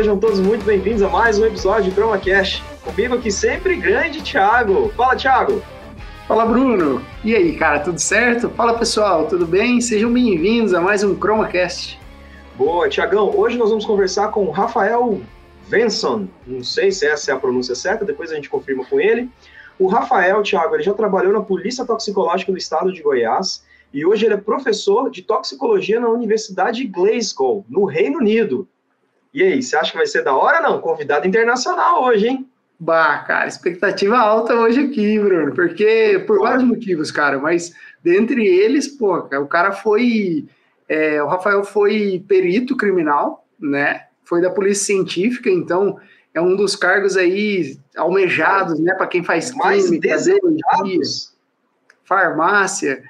[0.00, 2.64] sejam todos muito bem-vindos a mais um episódio de ChromaCast.
[2.82, 4.88] Comigo aqui sempre grande Thiago.
[4.96, 5.62] Fala, Thiago!
[6.26, 7.04] Fala, Bruno!
[7.22, 8.48] E aí, cara, tudo certo?
[8.48, 9.78] Fala, pessoal, tudo bem?
[9.78, 12.00] Sejam bem-vindos a mais um ChromaCast.
[12.56, 13.30] Boa, Tiagão.
[13.36, 15.20] Hoje nós vamos conversar com o Rafael
[15.68, 16.28] Venson.
[16.46, 19.28] Não sei se essa é a pronúncia certa, depois a gente confirma com ele.
[19.78, 24.24] O Rafael, Thiago, ele já trabalhou na Polícia Toxicológica do Estado de Goiás e hoje
[24.24, 28.66] ele é professor de toxicologia na Universidade de Glasgow, no Reino Unido.
[29.32, 30.80] E aí, você acha que vai ser da hora não?
[30.80, 32.48] Convidado internacional hoje, hein?
[32.78, 38.88] Bah, cara, expectativa alta hoje aqui, Bruno, porque por vários motivos, cara, mas dentre eles,
[38.88, 40.46] pô, o cara foi.
[40.88, 44.06] É, o Rafael foi perito criminal, né?
[44.24, 45.98] Foi da polícia científica, então
[46.32, 51.34] é um dos cargos aí almejados, né, para quem faz Mais química, desejados.
[52.04, 53.02] farmácia.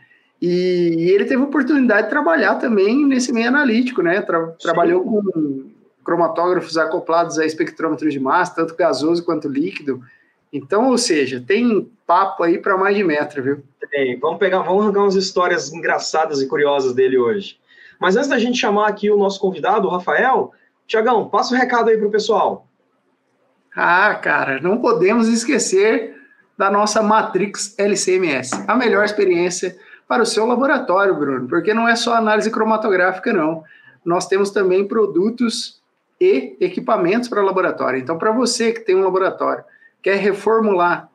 [0.42, 4.20] E, e, ele teve oportunidade de trabalhar também nesse meio analítico, né?
[4.23, 5.70] Tra trabalhou com
[6.11, 10.03] cromatógrafos acoplados a espectrômetros de massa, tanto gasoso quanto líquido.
[10.52, 13.62] Então, ou seja, tem papo aí para mais de metro, viu?
[13.89, 14.19] Tem.
[14.19, 17.61] Vamos pegar, vamos arrancar umas histórias engraçadas e curiosas dele hoje.
[18.00, 20.52] Mas antes da gente chamar aqui o nosso convidado, o Rafael,
[20.84, 22.67] Tiagão, passa o um recado aí para o pessoal.
[23.77, 26.17] Ah, cara, não podemos esquecer
[26.58, 31.95] da nossa Matrix LCMS, a melhor experiência para o seu laboratório, Bruno, porque não é
[31.95, 33.62] só análise cromatográfica, não.
[34.05, 35.80] Nós temos também produtos
[36.21, 37.99] e equipamentos para laboratório.
[37.99, 39.65] Então, para você que tem um laboratório,
[40.03, 41.09] quer reformular,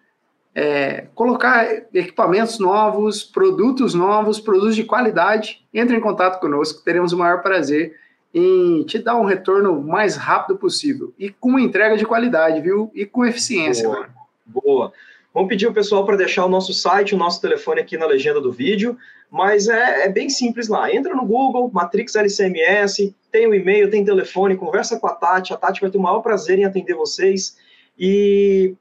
[0.53, 7.17] é, colocar equipamentos novos, produtos novos, produtos de qualidade, entre em contato conosco, teremos o
[7.17, 7.99] maior prazer
[8.33, 12.91] em te dar um retorno mais rápido possível e com entrega de qualidade, viu?
[12.93, 13.87] E com eficiência.
[13.87, 14.09] Boa.
[14.45, 14.93] Boa.
[15.35, 18.39] Vamos pedir o pessoal para deixar o nosso site, o nosso telefone aqui na legenda
[18.39, 18.97] do vídeo,
[19.29, 20.89] mas é, é, bem simples lá.
[20.89, 25.53] Entra no Google, Matrix LCMS, tem o um e-mail, tem telefone, conversa com a Tati,
[25.53, 27.57] a Tati vai ter o maior prazer em atender vocês
[27.99, 28.77] e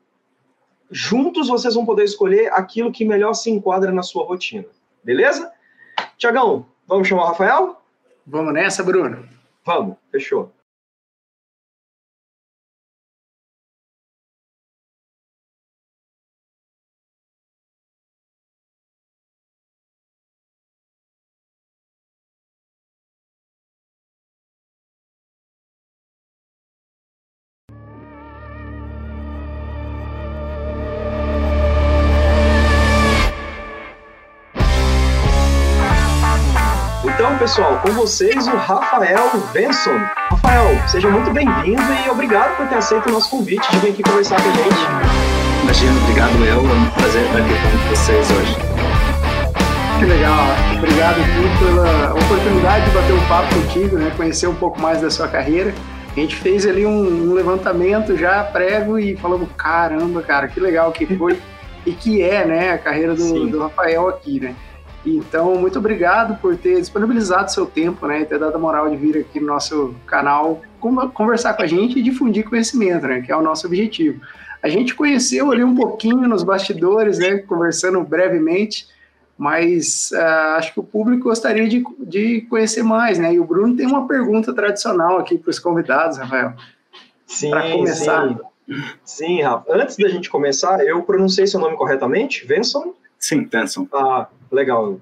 [0.89, 4.67] juntos vocês vão poder escolher aquilo que melhor se enquadra na sua rotina.
[5.03, 5.51] Beleza?
[6.17, 7.83] Tiagão, vamos chamar o Rafael?
[8.25, 9.29] Vamos nessa, Bruno.
[9.67, 10.53] Vamos, fechou.
[37.85, 39.99] Com vocês o Rafael Benson.
[40.31, 44.03] Rafael, seja muito bem-vindo e obrigado por ter aceito o nosso convite de vir aqui
[44.03, 45.63] conversar com a gente.
[45.65, 48.57] Imagina, obrigado eu, é um prazer estar aqui com vocês hoje.
[49.99, 50.47] Que legal,
[50.79, 54.11] obrigado aqui pela oportunidade de bater um papo contigo, né?
[54.17, 55.75] conhecer um pouco mais da sua carreira.
[56.17, 60.91] A gente fez ali um, um levantamento já prévio e falamos, caramba, cara, que legal
[60.91, 61.39] que foi
[61.85, 64.55] e que é, né, a carreira do, do Rafael aqui, né?
[65.05, 68.97] Então, muito obrigado por ter disponibilizado seu tempo, né, e ter dado a moral de
[68.97, 70.63] vir aqui no nosso canal
[71.15, 74.21] conversar com a gente e difundir conhecimento, né, que é o nosso objetivo.
[74.63, 78.87] A gente conheceu ali um pouquinho nos bastidores, né, conversando brevemente,
[79.37, 83.35] mas uh, acho que o público gostaria de, de conhecer mais, né?
[83.35, 86.53] E o Bruno tem uma pergunta tradicional aqui para os convidados, Rafael.
[87.27, 88.29] Sim, para começar.
[88.29, 88.39] Sim.
[89.05, 89.65] sim, Rafa.
[89.75, 92.47] Antes da gente começar, eu pronunciei seu nome corretamente?
[92.47, 92.95] Venson?
[93.19, 93.89] Sim, Venson.
[93.93, 95.01] Ah, legal.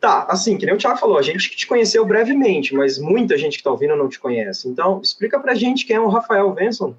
[0.00, 3.52] Tá, assim, que nem o Thiago falou, a gente te conheceu brevemente, mas muita gente
[3.52, 4.68] que está ouvindo não te conhece.
[4.68, 6.96] Então, explica pra gente quem é o Rafael Venson.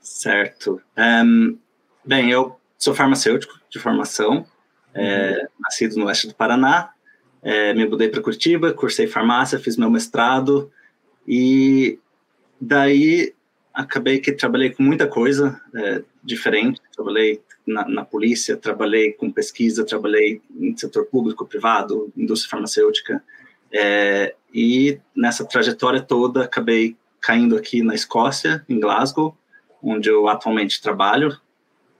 [0.00, 0.80] Certo.
[0.96, 1.58] Um,
[2.04, 4.46] bem, eu sou farmacêutico de formação,
[4.94, 5.06] é, uhum.
[5.06, 6.90] é, nascido no oeste do Paraná,
[7.42, 10.70] é, me mudei para Curitiba, cursei farmácia, fiz meu mestrado
[11.26, 11.98] e
[12.60, 13.34] daí
[13.72, 16.80] acabei que trabalhei com muita coisa é, diferente.
[16.94, 23.22] Trabalhei na, na, polícia, trabalhei com pesquisa, trabalhei em setor público, privado, indústria farmacêutica.
[23.72, 29.36] É, e nessa trajetória toda acabei caindo aqui na Escócia, em Glasgow,
[29.82, 31.36] onde eu atualmente trabalho.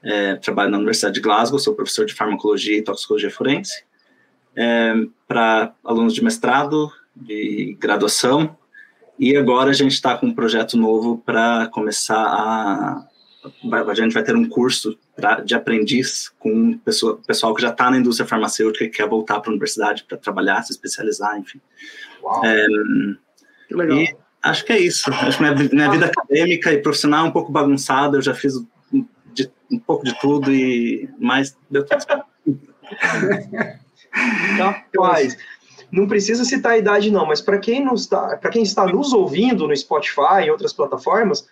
[0.02, 3.84] É, trabalho na Universidade de Glasgow, sou professor de farmacologia e toxicologia forense.
[4.54, 4.94] É,
[5.26, 8.56] para alunos de mestrado, de graduação,
[9.18, 13.06] e agora a gente está com um projeto novo para começar a.
[13.88, 17.90] A gente vai ter um curso pra, de aprendiz com pessoa, pessoal que já está
[17.90, 21.60] na indústria farmacêutica e quer voltar para a universidade para trabalhar, se especializar, enfim.
[22.44, 22.66] É,
[23.66, 23.98] que legal.
[23.98, 25.10] E acho que é isso.
[25.10, 28.56] Acho que minha, minha vida acadêmica e profissional é um pouco bagunçada, eu já fiz
[28.92, 32.26] um, de, um pouco de tudo, e mas deu tudo certo.
[34.92, 35.36] Capaz.
[35.90, 39.76] não precisa citar a idade não, mas para quem, está, quem está nos ouvindo no
[39.76, 41.48] Spotify e outras plataformas,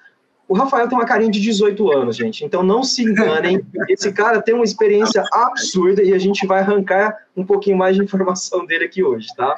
[0.46, 2.44] o Rafael tem uma carinha de 18 anos, gente.
[2.44, 3.64] Então não se enganem.
[3.88, 8.02] Esse cara tem uma experiência absurda e a gente vai arrancar um pouquinho mais de
[8.02, 9.56] informação dele aqui hoje, tá?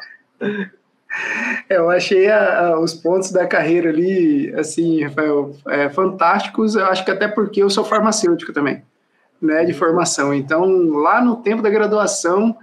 [1.68, 6.74] É, eu achei a, a, os pontos da carreira ali, assim, Rafael, é, fantásticos.
[6.74, 8.82] Eu acho que até porque eu sou farmacêutico também,
[9.40, 10.34] né, de formação.
[10.34, 12.56] Então, lá no tempo da graduação,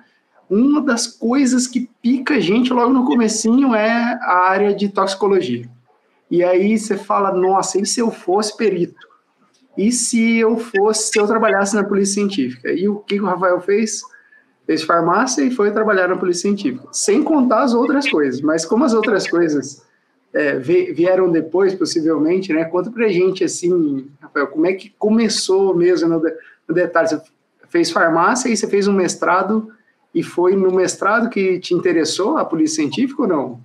[0.50, 5.68] uma das coisas que pica a gente logo no comecinho é a área de toxicologia.
[6.34, 9.08] E aí você fala, nossa, e se eu fosse perito?
[9.78, 12.72] E se eu fosse, se eu trabalhasse na polícia científica?
[12.72, 14.02] E o que o Rafael fez?
[14.66, 16.88] Fez farmácia e foi trabalhar na polícia científica.
[16.92, 18.42] Sem contar as outras coisas.
[18.42, 19.86] Mas como as outras coisas
[20.34, 22.66] é, vieram depois, possivelmente, né?
[22.66, 26.20] Conta pra gente, assim, Rafael, como é que começou mesmo no,
[26.68, 27.10] no detalhe?
[27.10, 27.22] Você
[27.70, 29.72] fez farmácia e você fez um mestrado
[30.16, 33.62] e foi no mestrado que te interessou a polícia científica ou não?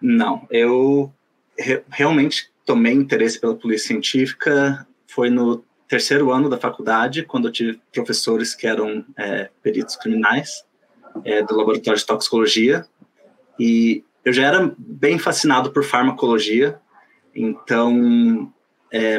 [0.00, 1.12] Não, eu
[1.58, 7.52] re realmente tomei interesse pela polícia científica foi no terceiro ano da faculdade, quando eu
[7.52, 10.64] tive professores que eram é, peritos criminais
[11.24, 12.84] é, do laboratório de toxicologia,
[13.58, 16.80] e eu já era bem fascinado por farmacologia,
[17.34, 18.52] então
[18.92, 19.18] é,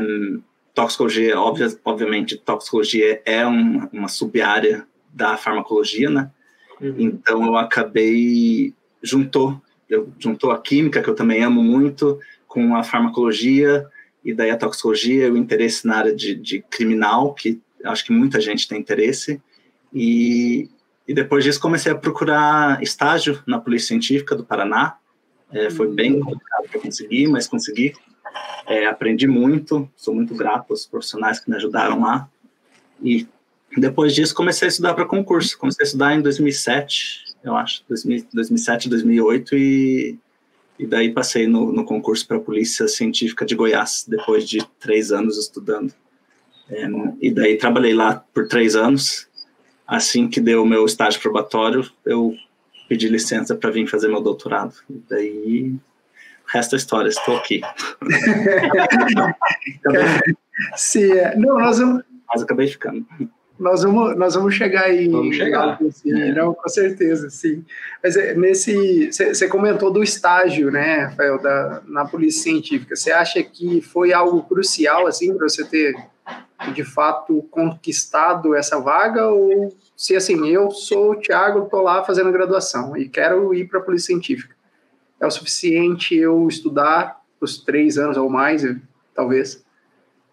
[0.74, 6.30] toxicologia, obvia, obviamente, toxicologia é um, uma sub-área da farmacologia, né?
[6.80, 6.96] Uhum.
[7.00, 12.84] Então eu acabei juntou, eu juntou a química que eu também amo muito com a
[12.84, 13.88] farmacologia
[14.24, 18.42] e daí a toxicologia, o interesse na área de, de criminal, que acho que muita
[18.42, 19.42] gente tem interesse,
[19.94, 20.70] e,
[21.08, 24.98] e depois disso comecei a procurar estágio na Polícia Científica do Paraná,
[25.52, 27.94] é, foi bem complicado para conseguir, mas consegui,
[28.66, 32.30] é, aprendi muito, sou muito grato aos profissionais que me ajudaram lá,
[33.02, 33.26] e
[33.78, 38.90] depois disso comecei a estudar para concurso, comecei a estudar em 2007, eu acho, 2007,
[38.90, 40.20] 2008, e
[40.80, 45.12] e daí passei no, no concurso para a Polícia Científica de Goiás, depois de três
[45.12, 45.92] anos estudando.
[46.70, 46.88] É,
[47.20, 49.28] e daí trabalhei lá por três anos.
[49.88, 52.36] Assim que deu o meu estágio probatório, eu
[52.88, 54.76] pedi licença para vir fazer meu doutorado.
[54.90, 55.76] E daí,
[56.46, 57.62] resta a história, estou aqui.
[60.76, 61.36] Sim, é.
[61.36, 62.04] não, nós vamos...
[62.30, 63.06] Mas acabei ficando
[63.60, 65.08] nós vamos, nós vamos chegar aí.
[65.08, 65.80] Vamos chegar.
[65.82, 66.34] Assim, é.
[66.34, 67.66] não, com certeza, sim.
[68.04, 69.12] Mas é, nesse.
[69.12, 72.96] Você comentou do estágio, né, Rafael, da, na polícia científica.
[72.96, 75.96] Você acha que foi algo crucial, assim, para você ter,
[76.74, 79.28] de fato, conquistado essa vaga?
[79.28, 83.80] Ou se, assim, eu sou o Thiago, estou lá fazendo graduação e quero ir para
[83.80, 84.56] a polícia científica?
[85.20, 88.64] É o suficiente eu estudar os três anos ou mais,
[89.16, 89.66] talvez,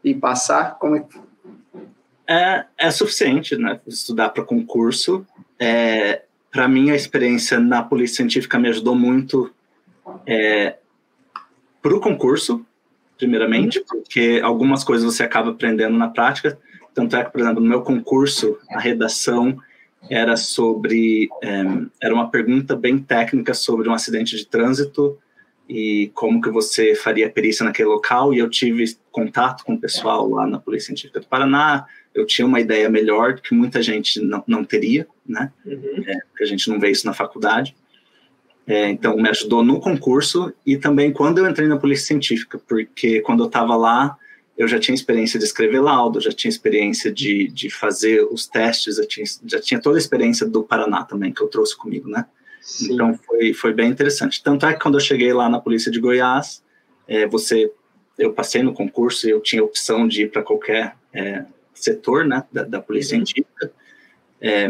[0.03, 0.79] e passar?
[0.79, 1.24] Como é que
[2.26, 3.81] é, é suficiente, né?
[3.87, 5.26] Estudar para concurso.
[5.59, 9.53] É, para mim, a experiência na polícia científica me ajudou muito
[10.26, 10.76] é,
[11.82, 12.65] para o concurso,
[13.19, 16.59] primeiramente, porque algumas coisas você acaba aprendendo na prática.
[16.95, 19.59] Tanto é que, por exemplo, no meu concurso, a redação
[20.09, 21.28] era sobre.
[21.43, 21.62] É,
[22.02, 25.19] era uma pergunta bem técnica sobre um acidente de trânsito
[25.69, 30.28] e como que você faria perícia naquele local e eu tive contato com o pessoal
[30.28, 34.42] lá na Polícia Científica do Paraná, eu tinha uma ideia melhor que muita gente não,
[34.47, 35.52] não teria, né?
[35.66, 36.04] Uhum.
[36.06, 37.75] É, porque a gente não vê isso na faculdade.
[38.66, 43.21] É, então, me ajudou no concurso e também quando eu entrei na Polícia Científica, porque
[43.21, 44.16] quando eu estava lá,
[44.56, 48.97] eu já tinha experiência de escrever laudo, já tinha experiência de, de fazer os testes,
[48.97, 52.25] já tinha, já tinha toda a experiência do Paraná também, que eu trouxe comigo, né?
[52.61, 52.94] Sim.
[52.94, 54.42] Então, foi, foi bem interessante.
[54.42, 56.62] Tanto é que quando eu cheguei lá na Polícia de Goiás,
[57.06, 57.71] é, você,
[58.16, 61.44] eu passei no concurso e eu tinha opção de ir para qualquer é,
[61.75, 63.26] setor né, da, da polícia uhum.
[63.26, 63.73] científica.
[64.40, 64.69] É,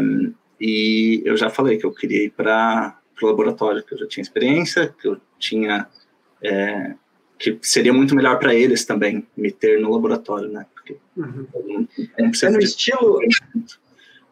[0.59, 4.21] e eu já falei que eu queria ir para o laboratório, que eu já tinha
[4.21, 5.87] experiência, que eu tinha.
[6.41, 6.93] É,
[7.37, 10.65] que seria muito melhor para eles também me ter no laboratório, né?
[10.73, 11.45] Porque uhum.
[11.53, 13.19] não, não é no estilo.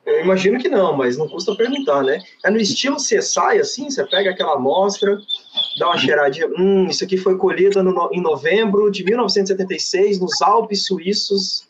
[0.05, 2.21] Eu imagino que não, mas não custa perguntar, né?
[2.45, 5.17] É no estilo CSI, assim, você pega aquela amostra,
[5.79, 10.85] dá uma cheiradinha, hum, isso aqui foi colhida no, em novembro de 1976 nos Alpes
[10.85, 11.67] Suíços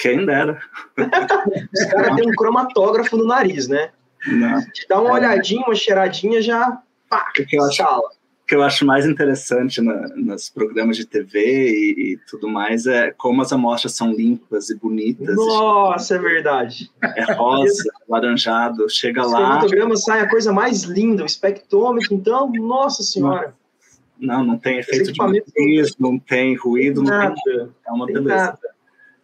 [0.00, 0.58] quem dera.
[0.96, 3.90] Os caras têm um cromatógrafo no nariz, né?
[4.26, 4.60] Não.
[4.72, 5.12] Te dá uma é.
[5.12, 7.84] olhadinha, uma cheiradinha, já pá, que eu acho,
[8.46, 13.12] que eu acho mais interessante na, nos programas de TV e, e, tudo mais é
[13.12, 15.36] como as amostras são limpas e bonitas.
[15.36, 16.90] Nossa, é verdade.
[17.02, 19.58] É rosa, laranjado, chega Os lá.
[19.58, 23.54] O fotograma sai a coisa mais linda, o espectrômetro, então, nossa senhora.
[24.18, 25.20] Não, não tem efeito de
[25.56, 28.28] luz, não tem ruído, não tem, é uma beleza.
[28.28, 28.79] Nada.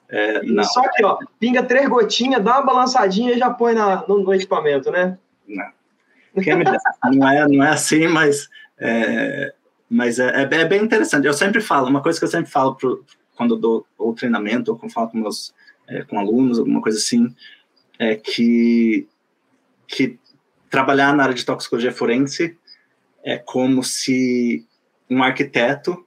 [0.08, 4.22] É, Só que, ó, pinga três gotinhas, dá uma balançadinha e já põe na, no,
[4.22, 5.18] no equipamento, né?
[5.48, 5.76] Não.
[7.12, 8.48] Não, é, não é assim, mas,
[8.78, 9.54] é,
[9.88, 11.26] mas é, é, bem interessante.
[11.26, 14.70] Eu sempre falo, uma coisa que eu sempre falo pro, quando eu dou ou treinamento,
[14.70, 15.54] ou quando falo com meus
[15.88, 17.34] é, com alunos, alguma coisa assim,
[17.98, 19.08] é que,
[19.86, 20.18] que
[20.68, 22.56] trabalhar na área de toxicologia forense
[23.25, 24.66] é como se
[25.08, 26.04] um arquiteto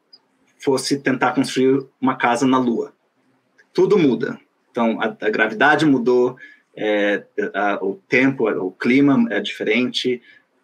[0.59, 2.93] fosse tentar construir uma casa na Lua.
[3.73, 4.39] Tudo muda.
[4.71, 6.37] Então, a, a gravidade mudou,
[6.75, 7.23] é,
[7.53, 10.21] a, o tempo, o clima é diferente,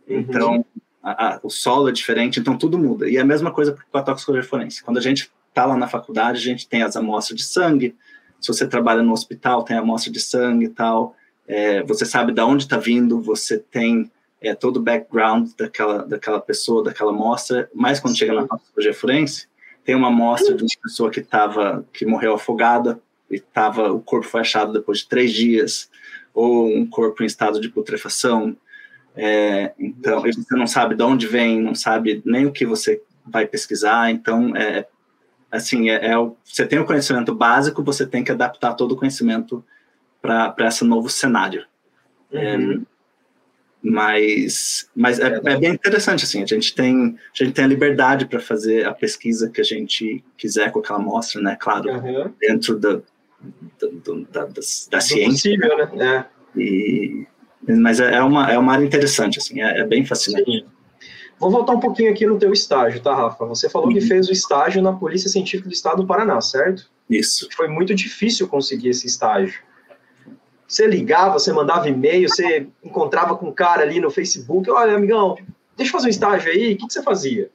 [0.08, 0.20] uhum.
[0.20, 0.66] então
[1.04, 3.10] a, o solo é diferente, então tudo muda.
[3.10, 4.84] E é a mesma coisa com a toxicologia forense.
[4.84, 7.96] Quando a gente está lá na faculdade, a gente tem as amostras de sangue,
[8.40, 11.16] se você trabalha no hospital, tem amostra de sangue e tal,
[11.48, 16.40] é, você sabe de onde está vindo, você tem é, todo o background daquela, daquela
[16.40, 18.20] pessoa, daquela amostra, mas quando Sim.
[18.20, 19.48] chega na toxicologia forense,
[19.86, 23.00] tem uma amostra de uma pessoa que tava, que morreu afogada
[23.30, 25.90] e tava, o corpo foi achado depois de três dias,
[26.34, 28.58] ou um corpo em estado de putrefação,
[29.16, 33.48] é, então você não sabe de onde vem, não sabe nem o que você vai
[33.48, 34.86] pesquisar, então é
[35.50, 39.64] assim é, é você tem o conhecimento básico, você tem que adaptar todo o conhecimento
[40.22, 41.66] para esse novo cenário.
[42.32, 42.40] Uhum.
[42.40, 42.95] É,
[43.86, 48.26] mas mas é, é, bem interessante assim a gente tem a gente tem a liberdade
[48.26, 52.34] para fazer a pesquisa que a gente quiser com aquela amostra né claro uhum.
[52.40, 53.00] dentro da
[53.80, 53.88] da,
[54.32, 54.50] da, da,
[54.90, 56.26] da ciência possível, né?
[56.56, 56.60] É.
[56.60, 57.28] E,
[57.68, 60.66] mas é, é uma é uma área interessante assim é, é bem fascinante Sim.
[61.38, 63.46] Vou voltar um pouquinho aqui no teu estágio, tá, Rafa?
[63.46, 63.94] Você falou uhum.
[63.94, 66.90] que fez o estágio na Polícia Científica do Estado do Paraná, certo?
[67.10, 67.50] Isso.
[67.58, 69.60] Foi muito difícil conseguir esse estágio.
[70.68, 75.38] Você ligava, você mandava e-mail, você encontrava com um cara ali no Facebook, olha, amigão,
[75.78, 77.50] deixa eu fazer um estágio aí, o que, que você fazia?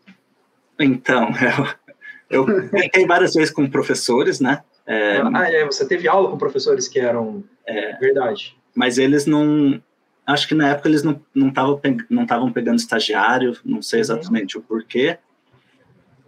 [0.79, 1.29] Então,
[2.31, 4.63] eu, eu tentei várias vezes com professores, né?
[4.87, 7.45] É, ah, é, você teve aula com professores que eram...
[7.67, 8.57] É, verdade.
[8.75, 9.83] Mas eles não...
[10.27, 14.01] Acho que na época eles não estavam não pegando estagiário, não sei uhum.
[14.03, 14.63] exatamente uhum.
[14.63, 15.19] o porquê.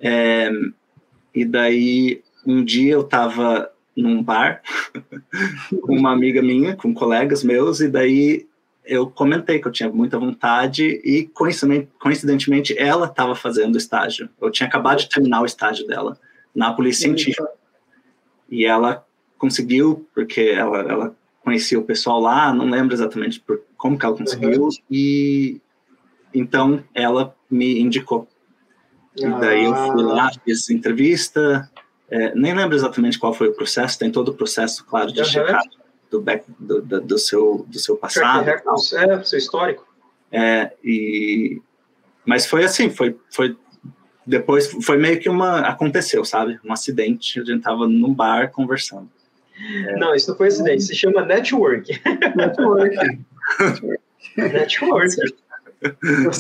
[0.00, 0.50] É,
[1.32, 4.62] e daí, um dia eu estava num bar
[5.82, 8.46] com uma amiga minha, com colegas meus, e daí
[8.84, 11.30] eu comentei que eu tinha muita vontade e
[11.98, 14.28] coincidentemente ela estava fazendo estágio.
[14.40, 16.18] Eu tinha acabado de terminar o estágio dela
[16.54, 17.48] na polícia científica.
[18.50, 19.06] E ela
[19.38, 24.16] conseguiu porque ela, ela conhecia o pessoal lá, não lembro exatamente por, como que ela
[24.16, 24.70] conseguiu uhum.
[24.90, 25.60] e
[26.34, 28.28] então ela me indicou.
[29.16, 31.70] E daí eu fui lá, fiz entrevista,
[32.12, 35.24] é, nem lembro exatamente qual foi o processo, tem todo o processo, claro, de uhum.
[35.24, 35.62] checar
[36.10, 38.46] do, back, do, do, do, seu, do seu passado.
[38.92, 39.88] é, do seu histórico.
[40.30, 41.62] É, e,
[42.26, 43.56] mas foi assim, foi, foi
[44.26, 46.60] depois, foi meio que uma, aconteceu, sabe?
[46.62, 49.08] Um acidente, a gente tava num bar conversando.
[49.88, 51.98] É, não, isso não foi acidente, se chama network.
[52.36, 52.96] Network.
[54.36, 55.16] network.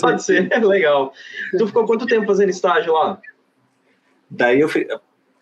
[0.02, 1.14] Pode ser, legal.
[1.56, 3.18] Tu ficou quanto tempo fazendo estágio lá?
[4.30, 4.86] Daí eu fui,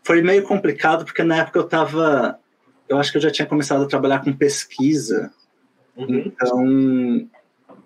[0.02, 2.38] foi meio complicado, porque na época eu estava.
[2.88, 5.32] Eu acho que eu já tinha começado a trabalhar com pesquisa.
[5.96, 6.22] Uhum.
[6.26, 7.28] Então,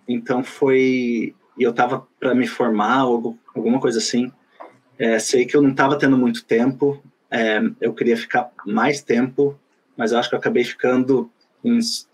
[0.09, 1.35] então foi.
[1.56, 4.33] E eu estava para me formar, ou alguma coisa assim.
[4.99, 7.02] É, sei que eu não estava tendo muito tempo.
[7.30, 9.59] É, eu queria ficar mais tempo,
[9.97, 11.30] mas eu acho que eu acabei ficando
[11.62, 12.09] uns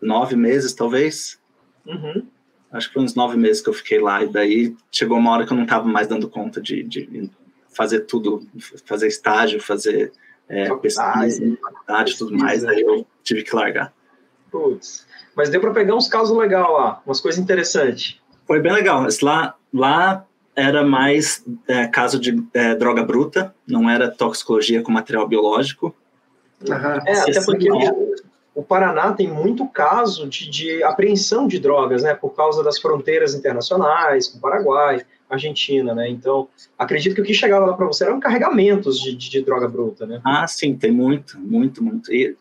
[0.00, 1.38] nove meses, talvez.
[1.86, 2.26] Uhum.
[2.72, 4.22] Acho que foi uns nove meses que eu fiquei lá.
[4.24, 7.30] E daí chegou uma hora que eu não estava mais dando conta de, de
[7.76, 8.40] fazer tudo,
[8.86, 10.12] fazer estágio, fazer
[10.48, 13.92] é, pesquisa, faculdade tudo mais, aí eu tive que largar.
[14.50, 15.06] Putz,
[15.36, 18.18] mas deu para pegar uns casos legais lá, umas coisas interessantes.
[18.46, 23.90] Foi bem legal, mas lá, lá era mais é, caso de é, droga bruta, não
[23.90, 25.94] era toxicologia com material biológico.
[26.66, 27.06] Uhum.
[27.06, 28.14] É, até porque o,
[28.54, 33.34] o Paraná tem muito caso de, de apreensão de drogas, né, por causa das fronteiras
[33.34, 35.04] internacionais com o Paraguai.
[35.28, 36.08] Argentina, né?
[36.08, 39.68] Então, acredito que o que chegava lá para você eram carregamentos de, de, de, droga
[39.68, 40.20] bruta, né?
[40.24, 42.12] Ah, sim, tem muito, muito, muito.
[42.12, 42.36] E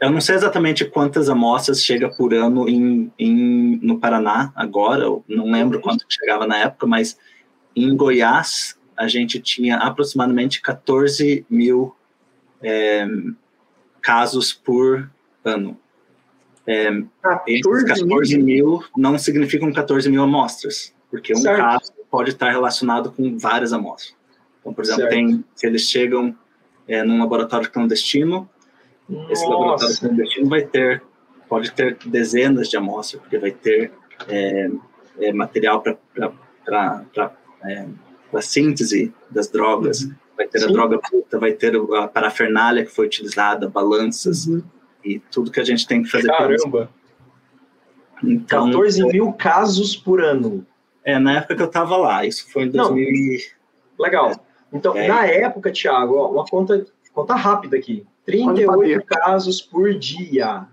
[0.00, 5.24] eu não sei exatamente quantas amostras chega por ano em, em, no Paraná agora, eu
[5.28, 7.18] não lembro quanto chegava na época, mas
[7.74, 11.94] em Goiás a gente tinha aproximadamente 14 mil
[12.62, 13.06] é,
[14.00, 15.10] casos por
[15.44, 15.76] ano.
[16.66, 16.90] É,
[17.22, 21.58] 14 esses 14 mil não significam 14 mil amostras, porque um certo.
[21.58, 24.16] caso pode estar relacionado com várias amostras.
[24.58, 26.36] Então, por exemplo, tem, se eles chegam
[26.88, 28.50] é, num laboratório clandestino,
[29.08, 29.32] Nossa.
[29.32, 31.04] esse laboratório clandestino vai ter,
[31.48, 33.92] pode ter dezenas de amostras, porque vai ter
[34.26, 34.70] é,
[35.20, 37.32] é, material para
[37.64, 37.86] é,
[38.32, 40.14] a síntese das drogas, uhum.
[40.36, 40.64] vai ter Sim.
[40.64, 44.64] a droga bruta, vai ter a parafernália que foi utilizada, balanças uhum.
[45.04, 46.26] e tudo que a gente tem que fazer.
[46.26, 46.90] Caramba!
[48.20, 50.66] Então, 14 mil casos por ano.
[51.04, 54.32] É, na época que eu estava lá, isso foi em 2000 Não, Legal.
[54.72, 55.06] Então, é.
[55.06, 58.06] na época, Thiago, uma conta, conta rápida aqui.
[58.26, 60.66] 38 casos por dia.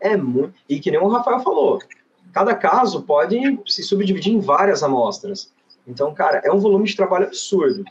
[0.00, 0.54] É muito.
[0.68, 1.78] E que nem o Rafael falou,
[2.32, 5.52] cada caso pode se subdividir em várias amostras.
[5.86, 7.84] Então, cara, é um volume de trabalho absurdo.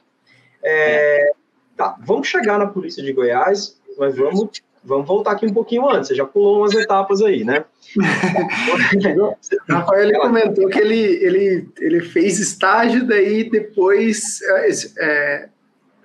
[0.62, 1.32] É,
[1.78, 4.50] tá, vamos chegar na polícia de Goiás, mas vamos,
[4.86, 6.10] vamos voltar aqui um pouquinho antes.
[6.10, 7.66] Você já pulou umas etapas aí, né?
[9.70, 15.50] Rafael ele comentou que ele, ele, ele fez estágio, daí depois é, é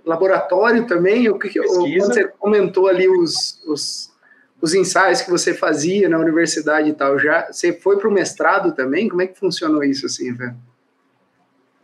[0.05, 1.29] laboratório também.
[1.29, 1.61] O que,
[1.99, 4.11] você comentou ali os, os,
[4.61, 8.75] os ensaios que você fazia na universidade e tal, já você foi para o mestrado
[8.75, 9.09] também?
[9.09, 10.57] Como é que funcionou isso assim, velho?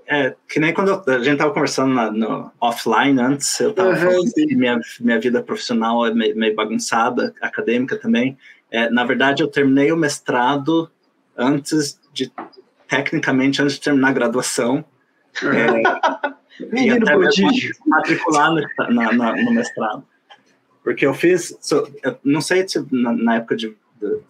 [0.09, 3.97] É, que nem quando a gente estava conversando na, no offline antes, eu estava uhum,
[3.97, 8.39] falando que minha, minha vida profissional é meio, meio bagunçada, acadêmica também.
[8.71, 10.89] É, na verdade, eu terminei o mestrado
[11.37, 12.33] antes de,
[12.87, 14.85] tecnicamente, antes de terminar a graduação.
[15.43, 17.75] É, Menino prodígio.
[17.85, 20.05] Matricular no, na, na, no mestrado.
[20.85, 24.21] Porque eu fiz, so, eu não sei se na, na época de, de, de,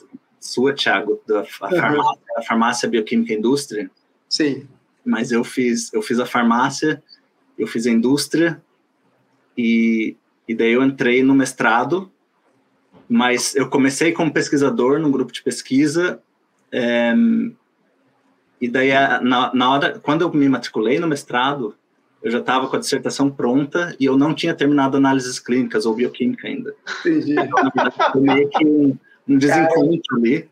[0.40, 3.90] sua, Thiago, da farmácia, a farmácia bioquímica e indústria.
[4.26, 4.66] Sim
[5.06, 7.02] mas eu fiz eu fiz a farmácia,
[7.58, 8.60] eu fiz a indústria
[9.56, 12.10] e, e daí eu entrei no mestrado,
[13.08, 16.20] mas eu comecei como pesquisador num grupo de pesquisa
[16.72, 17.14] é,
[18.60, 18.90] e daí
[19.22, 21.74] na, na hora quando eu me matriculei no mestrado
[22.26, 25.94] eu já estava com a dissertação pronta e eu não tinha terminado análises clínicas ou
[25.94, 26.74] bioquímica ainda.
[27.00, 27.32] Entendi.
[27.38, 28.98] Então, foi meio que um,
[29.28, 30.48] um desencontro ali.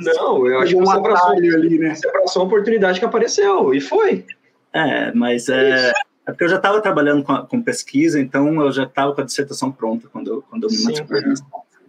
[0.00, 1.94] Não, eu acho que você abraçou, ali, né?
[1.94, 4.24] você abraçou uma oportunidade que apareceu, e foi.
[4.72, 8.84] É, mas é, é porque eu já estava trabalhando com, com, pesquisa, então eu já
[8.84, 11.22] estava com a dissertação pronta quando eu, quando eu me matriculei.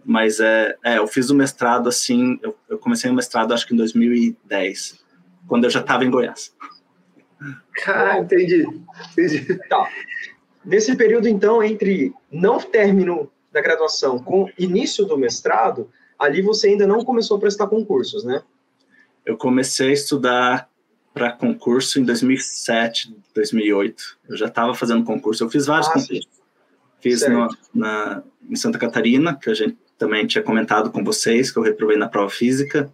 [0.04, 3.74] Mas é, é, eu fiz o mestrado assim, eu, eu comecei o mestrado acho que
[3.74, 5.04] em 2010,
[5.48, 6.54] quando eu já estava em Goiás.
[7.86, 8.66] Ah, entendi.
[9.12, 9.58] entendi.
[9.68, 9.88] Tá.
[10.64, 16.86] Nesse período, então, entre não término da graduação com início do mestrado, ali você ainda
[16.86, 18.42] não começou a prestar concursos, né?
[19.24, 20.68] Eu comecei a estudar
[21.12, 24.18] para concurso em 2007, 2008.
[24.28, 25.42] Eu já estava fazendo concurso.
[25.42, 26.28] Eu fiz vários ah, concursos.
[26.30, 26.42] Sim.
[27.00, 31.58] Fiz no, na, em Santa Catarina, que a gente também tinha comentado com vocês, que
[31.58, 32.92] eu reprovei na prova física.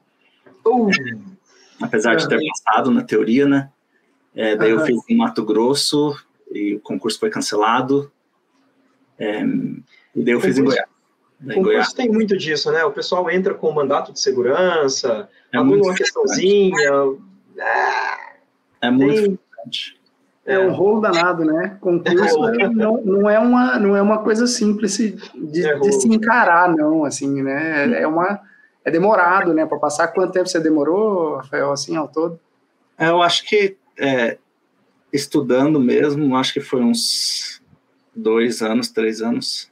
[0.64, 0.88] Uh,
[1.80, 3.70] Apesar de ter passado na teoria, né?
[4.34, 6.16] É, daí eu fiz em Mato Grosso
[6.50, 8.10] e o concurso foi cancelado.
[9.18, 10.88] É, e daí eu fiz em Goiás.
[11.44, 12.84] O concurso tem muito disso, né?
[12.84, 16.90] O pessoal entra com o mandato de segurança, é uma questãozinha.
[17.58, 20.00] É, é muito importante.
[20.44, 21.76] É um rolo danado, né?
[21.80, 26.08] Concurso é, não, não, é uma, não é uma coisa simples de, é de se
[26.08, 28.00] encarar, não, assim, né?
[28.00, 28.40] É uma
[28.84, 29.64] é demorado, né?
[29.64, 32.38] Para passar quanto tempo você demorou, Rafael, assim, ao todo?
[32.98, 34.38] É, eu acho que é,
[35.12, 37.62] estudando mesmo, acho que foi uns
[38.14, 39.70] dois anos, três anos.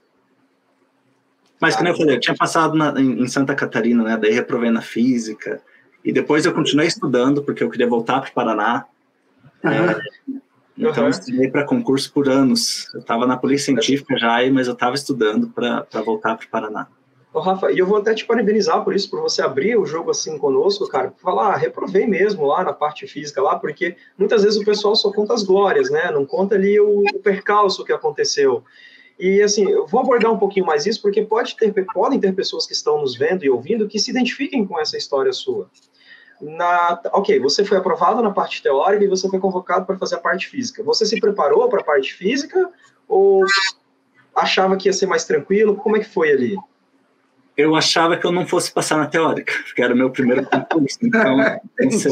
[1.60, 4.16] Mas, como eu falei, eu tinha passado na, em, Santa Catarina, né?
[4.16, 5.60] Daí reprovei na física.
[6.02, 8.86] E depois eu continuei estudando, porque eu queria voltar para o Paraná.
[9.62, 9.70] Uhum.
[9.70, 10.00] É,
[10.78, 11.04] então, uhum.
[11.04, 12.88] eu estudei para concurso por anos.
[12.94, 16.86] Eu estava na Polícia Científica já, mas eu estava estudando para voltar para o Paraná.
[17.32, 20.10] Ô, Rafa, e eu vou até te parabenizar por isso, por você abrir o jogo
[20.10, 21.12] assim conosco, cara.
[21.22, 25.12] Falar, ah, reprovei mesmo lá na parte física lá, porque muitas vezes o pessoal só
[25.12, 26.10] conta as glórias, né?
[26.10, 28.64] Não conta ali o, o percalço que aconteceu.
[29.20, 32.66] E assim, eu vou abordar um pouquinho mais isso, porque pode ter, podem ter pessoas
[32.66, 35.70] que estão nos vendo e ouvindo que se identifiquem com essa história sua.
[36.40, 40.20] Na, ok, você foi aprovado na parte teórica e você foi convocado para fazer a
[40.20, 40.82] parte física.
[40.82, 42.70] Você se preparou para a parte física
[43.06, 43.44] ou
[44.34, 45.76] achava que ia ser mais tranquilo?
[45.76, 46.56] Como é que foi ali?
[47.54, 50.96] Eu achava que eu não fosse passar na teórica, porque era o meu primeiro concurso.
[51.02, 51.36] Então,
[51.76, 52.10] pensei,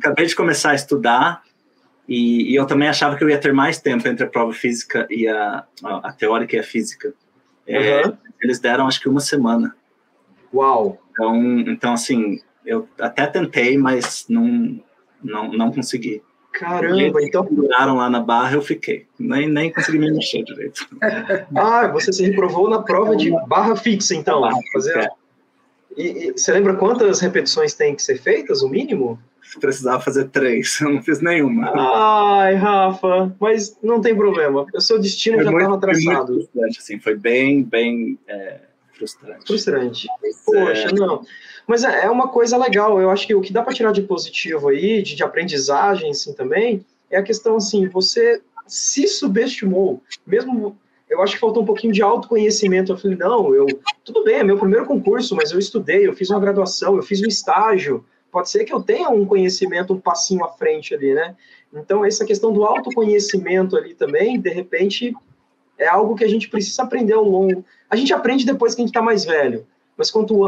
[0.00, 1.42] acabei de começar a estudar,
[2.08, 5.06] e, e, eu também achava que eu ia ter mais tempo entre a prova física
[5.10, 7.12] e a, a, a teórica e a física.
[7.66, 8.16] É, uhum.
[8.40, 9.74] Eles deram, acho que uma semana.
[10.54, 11.00] Uau!
[11.10, 14.80] Então, então assim, eu até tentei, mas não,
[15.22, 16.22] não, não consegui.
[16.52, 17.46] Caramba, então.
[17.50, 19.06] Duraram lá na barra, eu fiquei.
[19.18, 20.86] Nem, nem consegui me mexer direito.
[21.54, 24.40] ah, você se reprovou na prova de barra fixa, então.
[24.40, 24.96] Barra fazer...
[24.98, 25.08] É.
[25.96, 29.18] E, e, você lembra quantas repetições tem que ser feitas, o mínimo?
[29.58, 31.72] Precisava fazer três, eu não fiz nenhuma.
[31.74, 36.26] Ai, Rafa, mas não tem problema, o seu destino foi já estava traçado.
[36.26, 38.60] Foi muito frustrante, assim, foi bem, bem é,
[38.92, 39.46] frustrante.
[39.46, 40.08] Frustrante.
[40.22, 40.92] Mas, Poxa, é...
[40.92, 41.22] não.
[41.66, 44.02] Mas é, é uma coisa legal, eu acho que o que dá para tirar de
[44.02, 50.76] positivo aí, de, de aprendizagem, assim, também, é a questão, assim, você se subestimou, mesmo
[51.08, 52.92] eu acho que faltou um pouquinho de autoconhecimento.
[52.92, 53.66] Eu falei, não, eu,
[54.04, 57.22] tudo bem, é meu primeiro concurso, mas eu estudei, eu fiz uma graduação, eu fiz
[57.22, 58.04] um estágio.
[58.36, 61.34] Pode ser que eu tenha um conhecimento um passinho à frente ali, né?
[61.72, 65.16] Então, essa questão do autoconhecimento ali também, de repente,
[65.78, 67.64] é algo que a gente precisa aprender ao longo.
[67.88, 70.44] A gente aprende depois que a gente está mais velho, mas quanto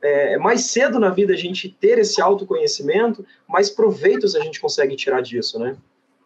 [0.00, 4.94] é, mais cedo na vida a gente ter esse autoconhecimento, mais proveitos a gente consegue
[4.94, 5.76] tirar disso, né?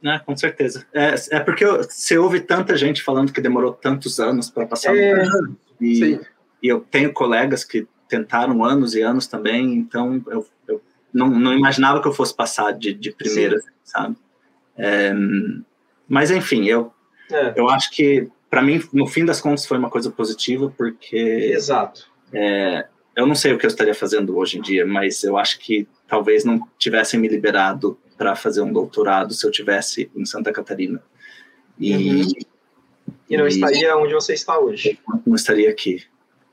[0.05, 0.87] É, com certeza.
[0.93, 5.25] É, é porque você ouve tanta gente falando que demorou tantos anos para passar é,
[5.81, 6.21] e,
[6.63, 10.45] e, eu tenho colegas que tentaram anos e anos também, então eu
[11.13, 13.69] não, não, imaginava que eu fosse passar de, de primeira, sim.
[13.85, 14.17] sabe?
[14.77, 15.13] É,
[16.09, 16.93] mas enfim, eu,
[17.31, 17.55] é.
[17.57, 21.17] eu acho que para mim, no fim das contas, foi uma coisa positiva, porque.
[21.17, 22.11] Exato.
[22.33, 25.59] É, eu não sei o que eu estaria fazendo hoje em dia, mas eu acho
[25.61, 30.53] que talvez não tivessem me liberado para fazer um doutorado se eu tivesse em Santa
[30.53, 31.03] Catarina.
[31.79, 32.29] E, uhum.
[33.29, 34.99] e não e, estaria onde você está hoje.
[35.25, 36.03] Não estaria aqui.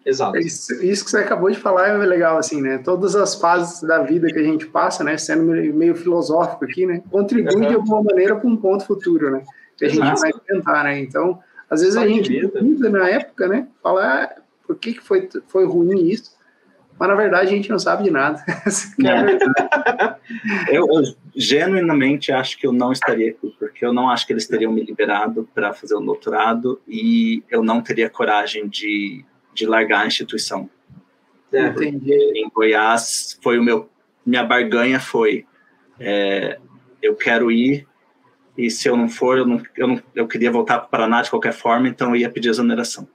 [0.07, 0.37] Exato.
[0.37, 2.77] Isso, isso, que você acabou de falar é legal, assim, né?
[2.77, 5.17] Todas as fases da vida que a gente passa, né?
[5.17, 7.03] Sendo meio filosófico aqui, né?
[7.11, 7.67] Contribui uhum.
[7.67, 9.43] de alguma maneira para um ponto futuro, né?
[9.75, 10.21] Que a gente Exato.
[10.21, 10.97] vai tentar, né?
[10.99, 11.39] Então,
[11.69, 13.67] às vezes Só a gente vida na época, né?
[13.83, 16.37] Falar ah, por que, que foi, foi ruim isso,
[16.97, 18.43] mas na verdade a gente não sabe de nada.
[20.69, 21.03] É eu, eu,
[21.35, 24.83] genuinamente acho que eu não estaria aqui, porque eu não acho que eles teriam me
[24.83, 29.23] liberado para fazer o doutorado e eu não teria coragem de,
[29.57, 30.69] de largar a instituição.
[31.51, 32.13] É, entendi.
[32.13, 33.89] Em Goiás foi o meu
[34.25, 35.45] minha barganha foi
[35.99, 36.59] é,
[37.01, 37.87] eu quero ir
[38.57, 41.21] e se eu não for eu não eu, não, eu queria voltar para o Paraná
[41.21, 43.07] de qualquer forma então eu ia pedir exoneração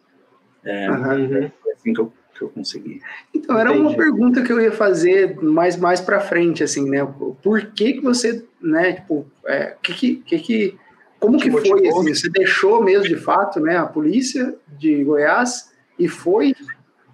[0.64, 1.50] é, uhum.
[1.74, 3.00] assim que eu que eu consegui.
[3.34, 3.86] Então, era Entendi.
[3.86, 7.06] uma pergunta que eu ia fazer mais, mais para frente, assim, né?
[7.42, 10.78] Por que que você, né, tipo, é, que, que, que,
[11.20, 15.71] como que, que foi, assim, você deixou mesmo, de fato, né, a polícia de Goiás
[15.98, 16.54] e foi,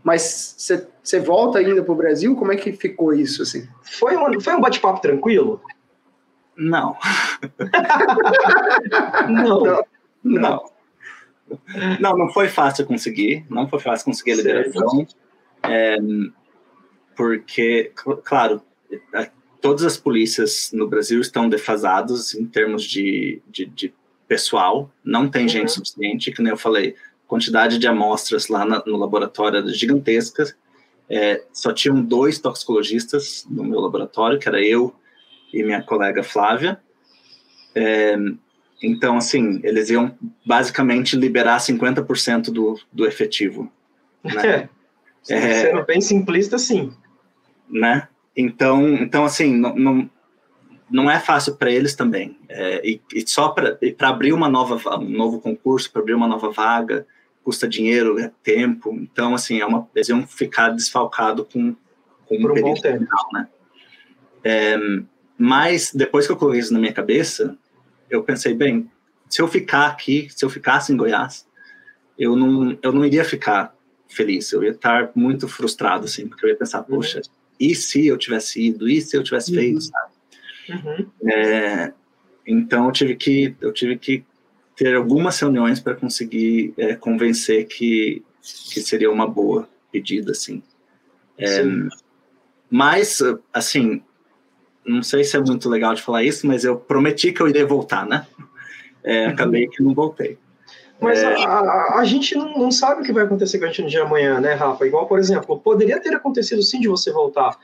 [0.02, 0.56] mas
[1.02, 3.68] você, volta ainda para o Brasil, como é que ficou isso, assim?
[3.82, 5.60] Foi um, foi um bate-papo tranquilo?
[6.56, 6.96] Não.
[9.28, 9.64] não.
[9.64, 9.84] não.
[10.24, 10.78] não.
[11.98, 15.06] Não, não foi fácil conseguir, não foi fácil conseguir a liberação,
[15.62, 15.96] é,
[17.16, 17.90] porque,
[18.24, 18.62] claro,
[19.60, 23.94] todas as polícias no Brasil estão defasadas em termos de, de, de
[24.26, 25.48] pessoal, não tem uhum.
[25.48, 26.94] gente suficiente, que nem eu falei,
[27.28, 30.52] quantidade de amostras lá na, no laboratório era gigantesca,
[31.08, 34.92] é, só tinham dois toxicologistas no meu laboratório, que era eu
[35.52, 36.80] e minha colega Flávia,
[37.74, 38.16] é,
[38.82, 43.70] então, assim, eles iam basicamente liberar 50% do, do efetivo.
[44.22, 44.68] Né?
[45.28, 46.92] é, sendo bem simplista, sim.
[47.68, 48.08] Né?
[48.36, 50.10] Então, então assim, não, não,
[50.90, 52.38] não é fácil para eles também.
[52.48, 56.50] É, e, e, só para abrir uma nova, um novo concurso, para abrir uma nova
[56.50, 57.06] vaga,
[57.48, 58.94] custa dinheiro, é tempo.
[58.94, 61.74] Então, assim, é uma, eles iam ficar desfalcados com,
[62.26, 62.98] com um, um tempo.
[62.98, 63.48] Final, né?
[64.44, 64.76] É,
[65.38, 67.56] mas depois que eu coloquei isso na minha cabeça,
[68.10, 68.90] eu pensei, bem,
[69.30, 71.48] se eu ficar aqui, se eu ficasse em Goiás,
[72.18, 73.74] eu não, eu não iria ficar
[74.06, 76.96] feliz, eu ia estar muito frustrado, assim, porque eu ia pensar, uhum.
[76.96, 77.22] poxa,
[77.58, 79.56] e se eu tivesse ido, e se eu tivesse uhum.
[79.56, 80.12] feito, sabe?
[80.68, 81.30] Uhum.
[81.30, 81.94] É,
[82.46, 84.22] então eu tive que, eu tive que
[84.78, 88.24] ter algumas reuniões para conseguir é, convencer que,
[88.72, 90.62] que seria uma boa pedida, assim.
[91.36, 91.64] É,
[92.70, 93.20] mas,
[93.52, 94.00] assim,
[94.86, 97.66] não sei se é muito legal de falar isso, mas eu prometi que eu iria
[97.66, 98.24] voltar, né?
[99.02, 99.32] É, uhum.
[99.32, 100.38] acabei que não voltei.
[101.00, 101.26] Mas é...
[101.26, 103.88] a, a, a, gente não, não, sabe o que vai acontecer com a gente no
[103.88, 104.86] dia de amanhã, né, Rafa?
[104.86, 107.56] Igual, por exemplo, poderia ter acontecido sim de você voltar.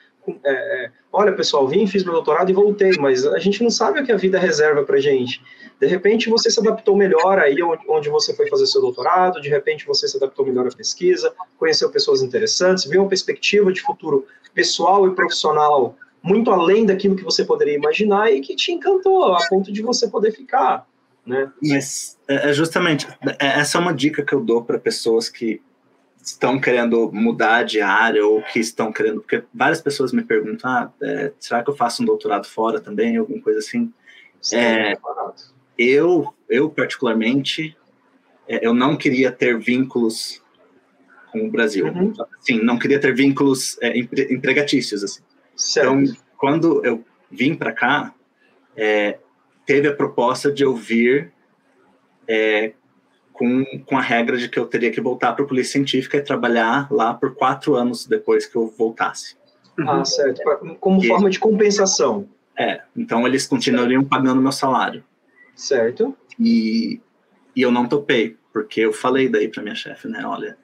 [0.45, 4.01] É, é, olha, pessoal, vim, fiz meu doutorado e voltei, mas a gente não sabe
[4.01, 5.43] o que a vida reserva pra gente.
[5.81, 9.49] De repente você se adaptou melhor aí onde, onde você foi fazer seu doutorado, de
[9.49, 14.27] repente você se adaptou melhor à pesquisa, conheceu pessoas interessantes, viu uma perspectiva de futuro
[14.55, 19.47] pessoal e profissional muito além daquilo que você poderia imaginar e que te encantou a
[19.47, 20.87] ponto de você poder ficar,
[21.27, 21.53] né?
[21.63, 23.07] Mas é, é justamente
[23.39, 25.61] é, essa é uma dica que eu dou para pessoas que
[26.25, 30.93] estão querendo mudar de área ou que estão querendo, porque várias pessoas me perguntam, ah,
[31.03, 33.93] é, será que eu faço um doutorado fora também, alguma coisa assim?
[34.41, 34.95] Sim, é,
[35.77, 37.77] eu, eu particularmente,
[38.49, 40.43] é, eu não queria ter vínculos
[41.31, 42.13] com o Brasil, uhum.
[42.39, 45.23] assim, não queria ter vínculos é, empregatícios, assim.
[45.55, 45.93] Certo.
[45.93, 48.15] Então, quando eu vim para cá,
[48.77, 49.19] é,
[49.67, 51.33] teve a proposta de eu vir
[52.27, 52.73] é,
[53.35, 56.23] com, com a regra de que eu teria que voltar para a polícia científica e
[56.23, 59.37] trabalhar lá por quatro anos depois que eu voltasse.
[59.81, 60.41] Ah, certo.
[60.79, 62.29] Como e, forma de compensação.
[62.57, 65.05] É, então eles continuariam pagando meu salário.
[65.57, 66.17] Certo.
[66.39, 67.01] E,
[67.57, 70.25] e eu não topei, porque eu falei daí para minha chefe, né?
[70.25, 70.57] Olha,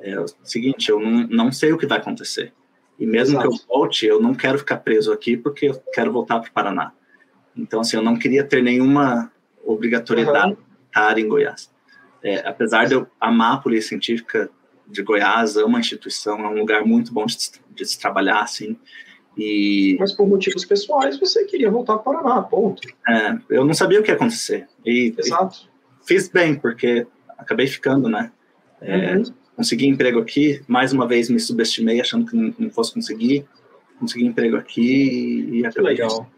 [0.00, 2.52] é o seguinte, eu não, não sei o que vai acontecer.
[2.98, 3.48] E mesmo Exato.
[3.48, 6.52] que eu volte, eu não quero ficar preso aqui porque eu quero voltar para o
[6.52, 6.92] Paraná.
[7.56, 9.30] Então, assim, eu não queria ter nenhuma
[9.64, 10.56] obrigatoriedade uhum.
[10.56, 11.77] de estar em Goiás.
[12.22, 14.50] É, apesar de eu amar a Polícia Científica
[14.86, 17.36] de Goiás, amo a instituição, é um lugar muito bom de,
[17.70, 18.76] de se trabalhar, assim.
[19.36, 19.96] E...
[20.00, 22.88] Mas por motivos pessoais você queria voltar para o Paraná, ponto.
[23.08, 24.66] É, eu não sabia o que ia acontecer.
[24.84, 25.68] E, Exato.
[26.02, 28.32] E fiz bem, porque acabei ficando, né?
[28.80, 29.24] É, uhum.
[29.54, 33.46] Consegui emprego aqui, mais uma vez me subestimei, achando que não, não fosse conseguir.
[34.00, 35.92] Consegui emprego aqui e, acabei.
[35.92, 36.30] legal.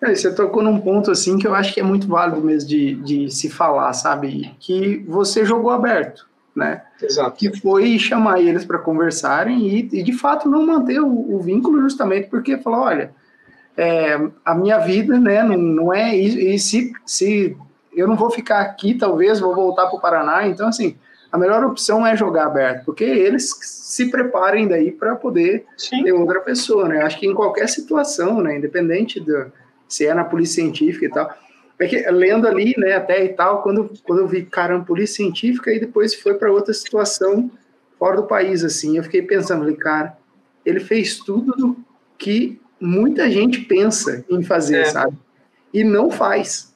[0.00, 2.94] É, você tocou num ponto assim que eu acho que é muito válido mesmo de,
[2.94, 4.54] de se falar, sabe?
[4.60, 6.82] Que você jogou aberto né?
[7.00, 7.36] Exato.
[7.38, 11.80] Que foi chamar eles para conversarem e, e, de fato, não manter o, o, vínculo
[11.80, 13.12] justamente porque falou, olha,
[13.76, 17.56] é, a minha vida, né, não, não é isso, e se, se
[17.94, 20.96] eu não vou ficar aqui, talvez vou voltar para o Paraná, então, assim,
[21.30, 26.02] a melhor opção é jogar aberto, porque eles se preparem daí para poder Sim.
[26.04, 27.02] ter outra pessoa, né?
[27.02, 29.52] Acho que em qualquer situação, né, independente do,
[29.88, 31.34] se é na polícia científica e tal,
[31.78, 35.72] é que, lendo ali, né, até e tal, quando, quando eu vi, caramba, polícia científica,
[35.72, 37.50] e depois foi para outra situação
[37.98, 40.16] fora do país, assim, eu fiquei pensando, falei, cara,
[40.64, 41.76] ele fez tudo do
[42.16, 44.84] que muita gente pensa em fazer, é.
[44.86, 45.16] sabe?
[45.72, 46.67] E não faz.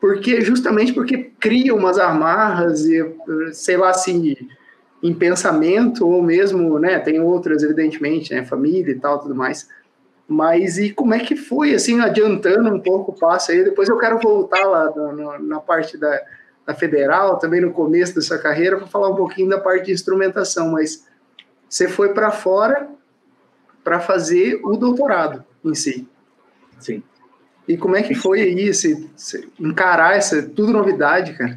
[0.00, 3.04] Porque, justamente porque cria umas amarras e,
[3.52, 4.36] sei lá, assim,
[5.02, 9.68] em pensamento, ou mesmo, né, tem outras, evidentemente, né, família e tal, tudo mais,
[10.26, 13.64] mas e como é que foi, assim, adiantando um pouco o passo aí?
[13.64, 14.88] Depois eu quero voltar lá
[15.40, 16.22] na parte da,
[16.64, 19.92] da federal, também no começo da sua carreira, para falar um pouquinho da parte de
[19.92, 20.70] instrumentação.
[20.70, 21.04] Mas
[21.68, 22.88] você foi para fora
[23.82, 26.06] para fazer o doutorado em si.
[26.78, 27.02] Sim.
[27.70, 29.08] E como é que foi aí esse,
[29.60, 31.56] encarar essa tudo novidade, cara?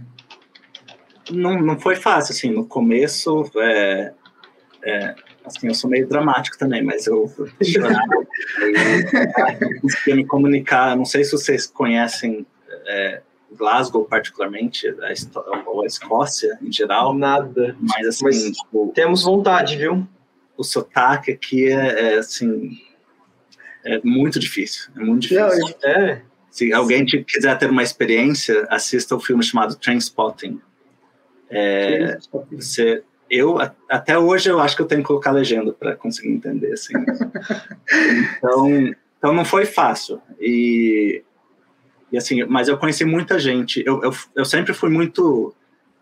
[1.32, 4.13] Não, não foi fácil, assim, no começo, é,
[4.84, 7.28] é, assim, eu sou meio dramático também, mas eu
[7.63, 8.28] chorava,
[9.82, 12.45] conseguia me comunicar, não sei se vocês conhecem
[12.86, 13.21] é,
[13.58, 17.15] Glasgow particularmente, a, ou a Escócia em geral.
[17.15, 17.76] Nada.
[17.80, 20.08] Mas assim, mas tipo, temos vontade, viu?
[20.56, 22.78] O sotaque aqui é, é assim,
[23.86, 25.76] é muito difícil, é muito difícil.
[25.84, 26.22] Não, é.
[26.50, 30.62] Se alguém quiser ter uma experiência, assista o um filme chamado Trainspotting.
[31.50, 32.17] É,
[32.52, 33.58] você eu
[33.89, 36.93] até hoje eu acho que eu tenho que colocar legenda para conseguir entender assim.
[38.38, 41.24] então, então não foi fácil e,
[42.12, 43.84] e assim, mas eu conheci muita gente.
[43.86, 45.54] Eu, eu, eu sempre fui muito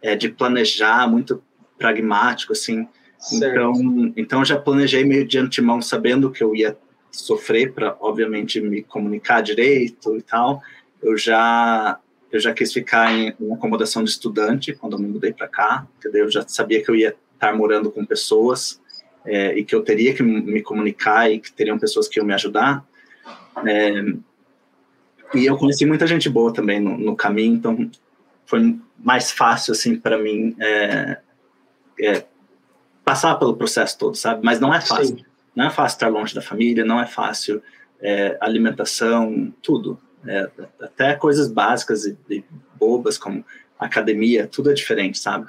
[0.02, 1.42] é, de planejar, muito
[1.78, 2.88] pragmático assim.
[3.18, 3.46] Certo.
[3.46, 6.78] Então, então eu já planejei meio de antemão, sabendo que eu ia
[7.12, 10.62] sofrer para, obviamente, me comunicar direito e tal.
[11.02, 12.00] Eu já
[12.32, 15.86] eu já quis ficar em, em acomodação de estudante quando eu me mudei para cá,
[15.94, 18.80] porque eu já sabia que eu ia estar morando com pessoas
[19.26, 22.34] é, e que eu teria que me comunicar e que teriam pessoas que iam me
[22.34, 22.86] ajudar.
[23.66, 24.02] É,
[25.34, 27.92] e eu conheci muita gente boa também no, no caminho, então
[28.46, 31.18] foi mais fácil assim para mim é,
[33.04, 34.42] passar pelo processo todo, sabe?
[34.44, 35.18] Mas não é fácil.
[35.18, 35.26] Sim.
[35.56, 37.62] Não é fácil estar longe da família, não é fácil
[38.02, 40.00] é, alimentação, tudo.
[40.26, 42.44] É, até coisas básicas e, e,
[42.76, 43.44] bobas como
[43.80, 45.48] academia, tudo é diferente, sabe?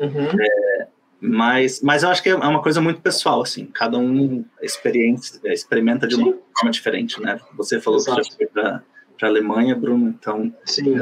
[0.00, 0.28] Uhum.
[0.40, 0.86] É,
[1.20, 3.66] mas, mas eu acho que é uma coisa muito pessoal, assim.
[3.66, 6.38] Cada um experiência, experimenta de uma Sim.
[6.54, 7.40] forma diferente, né?
[7.56, 8.22] Você falou Exato.
[8.22, 8.82] que já foi para
[9.18, 10.96] para Alemanha, Bruno, então Sim.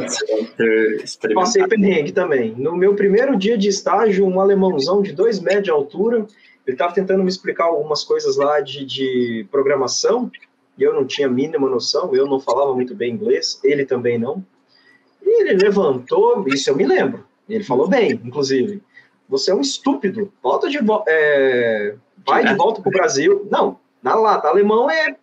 [1.35, 2.55] Passei perrengue também.
[2.57, 6.27] No meu primeiro dia de estágio, um alemãozão de dois metros de altura,
[6.67, 10.31] ele estava tentando me explicar algumas coisas lá de, de programação,
[10.77, 14.19] e eu não tinha a mínima noção, eu não falava muito bem inglês, ele também
[14.19, 14.45] não.
[15.23, 18.83] E ele levantou, isso eu me lembro, ele falou bem, inclusive.
[19.29, 23.47] Você é um estúpido, volta de é, vai de volta para o Brasil.
[23.51, 25.17] Não, na lata, alemão é,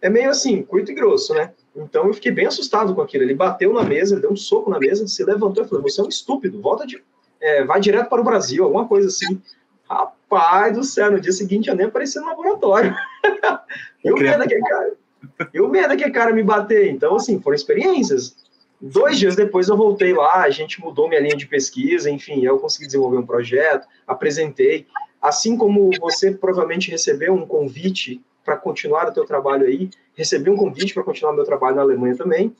[0.00, 1.52] é meio assim, curto e grosso, né?
[1.76, 3.24] Então eu fiquei bem assustado com aquilo.
[3.24, 6.04] Ele bateu na mesa, deu um soco na mesa, se levantou e falou: Você é
[6.04, 7.02] um estúpido, volta de.
[7.40, 9.42] É, vai direto para o Brasil, alguma coisa assim.
[10.34, 12.94] Rapaz do céu, no dia seguinte eu nem apareci no laboratório.
[14.02, 14.92] eu medo daquele cara.
[15.52, 16.90] Eu medo daquele cara me bater.
[16.90, 18.36] Então, assim, foram experiências.
[18.80, 22.58] Dois dias depois eu voltei lá, a gente mudou minha linha de pesquisa, enfim, eu
[22.58, 24.86] consegui desenvolver um projeto, apresentei.
[25.22, 30.56] Assim como você provavelmente recebeu um convite para continuar o teu trabalho aí, recebi um
[30.56, 32.54] convite para continuar meu trabalho na Alemanha também,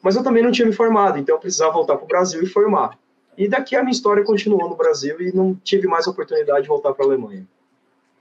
[0.00, 2.46] mas eu também não tinha me formado, então eu precisava voltar para o Brasil e
[2.46, 2.98] formar.
[3.36, 6.92] E daqui a minha história continuou no Brasil e não tive mais oportunidade de voltar
[6.92, 7.46] para a Alemanha.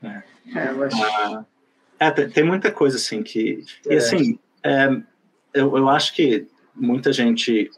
[0.04, 0.24] É,
[0.56, 0.94] é, mas...
[0.94, 1.46] ah,
[2.00, 3.64] é tem, tem, muita coisa assim que.
[3.88, 3.94] É.
[3.94, 4.90] E assim, é,
[5.54, 7.72] eu, eu acho que muita gente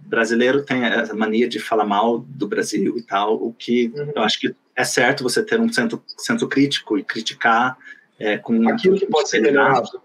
[0.00, 4.12] brasileiro tem a mania de falar mal do Brasil e tal, o que uhum.
[4.16, 7.78] eu acho que é certo você ter um centro, centro crítico e criticar
[8.18, 10.00] é, com aquilo que pode ser melhorado.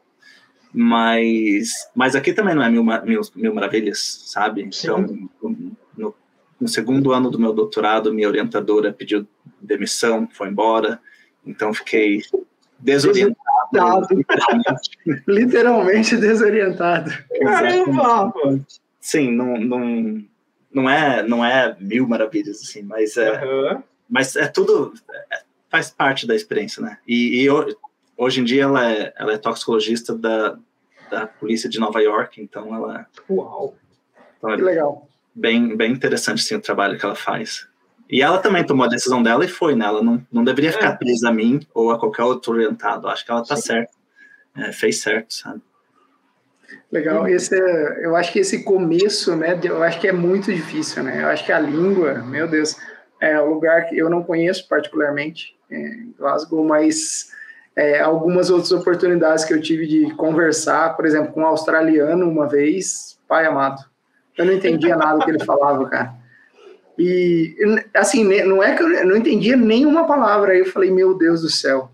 [0.73, 4.67] Mas, mas aqui também não é mil, mil, mil maravilhas, sabe?
[4.71, 4.87] Sim.
[4.87, 5.71] Então,
[6.59, 9.27] no, segundo ano do meu doutorado, minha orientadora pediu
[9.61, 10.99] demissão, foi embora,
[11.45, 12.21] então fiquei
[12.79, 14.07] desorientado.
[14.11, 14.89] Literalmente,
[15.27, 17.11] literalmente desorientado.
[17.41, 18.33] Caramba!
[18.99, 20.23] Sim, não, não,
[20.73, 23.83] não, é, não é mil maravilhas, assim, mas é, uhum.
[24.09, 24.93] mas é tudo,
[25.31, 26.97] é, faz parte da experiência, né?
[27.07, 27.47] E, e
[28.17, 30.57] hoje em dia ela é, ela é toxicologista da,
[31.09, 33.07] da polícia de Nova York, então ela...
[33.29, 33.75] Uau!
[34.37, 35.07] Então é que legal.
[35.37, 37.67] Bem, bem interessante, assim, o trabalho que ela faz.
[38.09, 39.85] E ela também tomou a decisão dela e foi, né?
[39.85, 40.95] Ela não, não deveria ficar é.
[40.95, 43.07] presa a mim ou a qualquer outro orientado.
[43.07, 43.91] Acho que ela tá certa.
[44.55, 45.61] É, fez certo, sabe?
[46.91, 47.27] Legal.
[47.27, 49.59] Esse é, eu acho que esse começo, né?
[49.63, 51.21] Eu acho que é muito difícil, né?
[51.21, 52.75] Eu acho que a língua, meu Deus,
[53.21, 57.31] é um lugar que eu não conheço particularmente, em Glasgow, mas
[57.75, 62.47] é, algumas outras oportunidades que eu tive de conversar, por exemplo, com um australiano uma
[62.47, 63.83] vez, pai amado.
[64.37, 66.13] Eu não entendia nada que ele falava, cara.
[66.97, 67.55] E,
[67.93, 70.53] assim, não é que eu não entendia nenhuma palavra.
[70.53, 71.91] Aí eu falei, meu Deus do céu,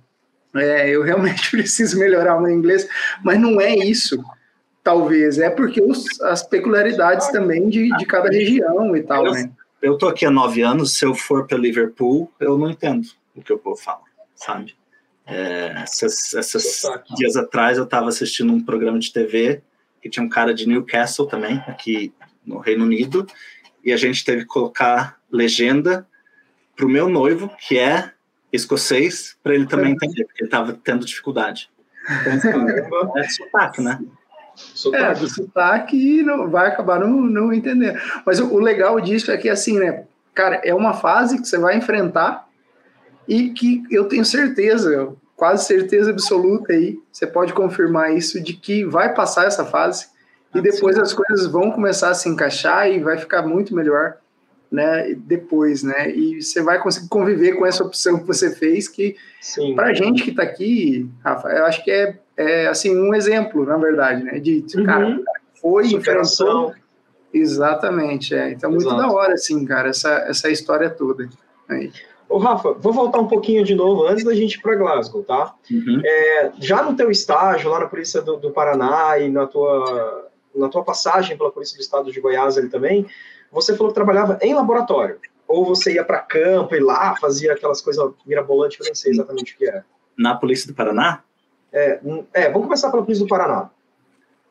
[0.56, 2.88] é, eu realmente preciso melhorar o meu inglês,
[3.24, 4.24] mas não é isso,
[4.84, 5.40] talvez.
[5.40, 9.50] É porque os, as peculiaridades também de, de cada região e tal, eu, né?
[9.82, 13.42] Eu tô aqui há nove anos, se eu for para Liverpool, eu não entendo o
[13.42, 14.02] que o povo fala,
[14.36, 14.76] sabe?
[15.26, 16.84] É, essas, essas
[17.16, 19.62] dias atrás eu estava assistindo um programa de TV
[20.02, 22.14] que tinha um cara de Newcastle também, aqui
[22.46, 23.28] no Reino Unido,
[23.84, 26.08] e a gente teve que colocar legenda
[26.76, 28.12] para o meu noivo, que é
[28.52, 31.70] escocês, para ele também entender, porque ele estava tendo dificuldade.
[32.28, 32.68] Então,
[33.18, 34.00] é sotaque, né?
[34.56, 35.04] Sotaque.
[35.04, 38.00] É, do sotaque não, vai acabar não, não entendendo.
[38.26, 41.58] Mas o, o legal disso é que, assim, né, cara, é uma fase que você
[41.58, 42.48] vai enfrentar
[43.28, 48.86] e que eu tenho certeza, quase certeza absoluta aí, você pode confirmar isso, de que
[48.86, 50.08] vai passar essa fase
[50.54, 54.18] e depois as coisas vão começar a se encaixar e vai ficar muito melhor,
[54.72, 55.14] né?
[55.16, 56.12] Depois, né?
[56.12, 59.16] E você vai conseguir conviver com essa opção que você fez, que
[59.76, 63.66] para a gente que está aqui, Rafa, eu acho que é, é assim um exemplo,
[63.66, 64.40] na verdade, né?
[64.40, 64.84] De uhum.
[64.86, 65.20] cara,
[65.62, 66.74] foi enfrentou.
[67.34, 68.52] Exatamente, é.
[68.52, 69.02] Então, muito Exato.
[69.02, 71.28] da hora, assim, cara, essa, essa história toda.
[71.68, 71.92] Aí.
[72.30, 75.56] Ô, Rafa, vou voltar um pouquinho de novo antes da gente ir para Glasgow, tá?
[75.70, 76.02] Uhum.
[76.06, 80.70] É, já no teu estágio lá na Polícia do, do Paraná e na tua na
[80.70, 83.06] tua passagem pela Polícia do Estado de Goiás ali também,
[83.52, 85.20] você falou que trabalhava em laboratório.
[85.48, 89.12] Ou você ia para campo e lá fazia aquelas coisas mirabolantes que eu nem sei
[89.12, 89.86] exatamente o que era.
[90.18, 91.22] Na Polícia do Paraná?
[91.72, 92.00] É,
[92.34, 93.70] é, vamos começar pela Polícia do Paraná.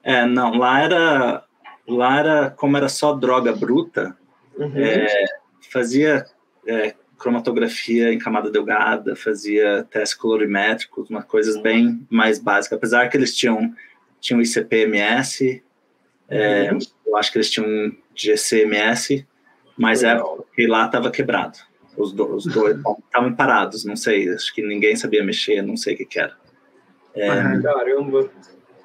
[0.03, 1.45] É, não, lá era,
[1.87, 4.17] lá era como era só droga bruta,
[4.57, 4.73] uhum.
[4.77, 5.25] é,
[5.71, 6.27] fazia
[6.67, 13.17] é, cromatografia em camada delgada, fazia testes colorimétricos, umas coisas bem mais básicas, apesar que
[13.17, 13.73] eles tinham,
[14.21, 15.63] tinham ICP-MS,
[16.33, 16.71] é,
[17.07, 19.27] eu acho que eles tinham um GCMS,
[19.77, 21.59] mas é porque lá estava quebrado.
[21.97, 25.95] Os, do, os dois estavam parados, não sei, acho que ninguém sabia mexer, não sei
[25.95, 26.35] o que, que era.
[27.15, 27.29] É,
[27.61, 28.31] Caramba!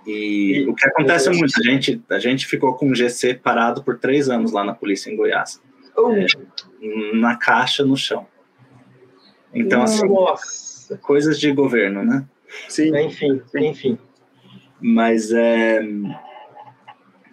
[0.05, 3.35] E, e o que acontece é muito, a gente, a gente ficou com o GC
[3.35, 5.61] parado por três anos lá na polícia em Goiás.
[5.95, 6.11] Oh.
[6.11, 6.25] É,
[7.13, 8.27] na caixa, no chão.
[9.53, 10.97] Então, assim, Nossa.
[10.97, 12.25] coisas de governo, né?
[12.69, 13.97] Sim, enfim, enfim.
[14.79, 15.81] Mas é,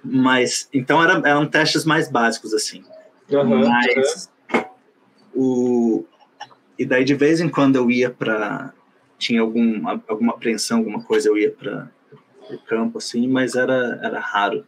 [0.05, 2.85] mas, então era, eram testes mais básicos, assim.
[3.31, 4.65] Uhum, Mas, uhum.
[5.35, 6.05] o,
[6.79, 8.73] e daí de vez em quando eu ia para
[9.19, 11.91] tinha algum, alguma apreensão, alguma coisa, eu ia para
[12.51, 14.67] o campo, assim, mas era, era raro.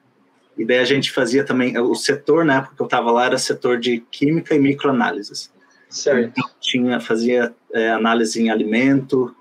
[0.56, 3.36] E daí a gente fazia também, o setor, na época que eu estava lá, era
[3.36, 5.52] setor de química e microanálises.
[5.90, 6.30] Certo.
[6.30, 9.34] Então, tinha, fazia é, análise em alimento,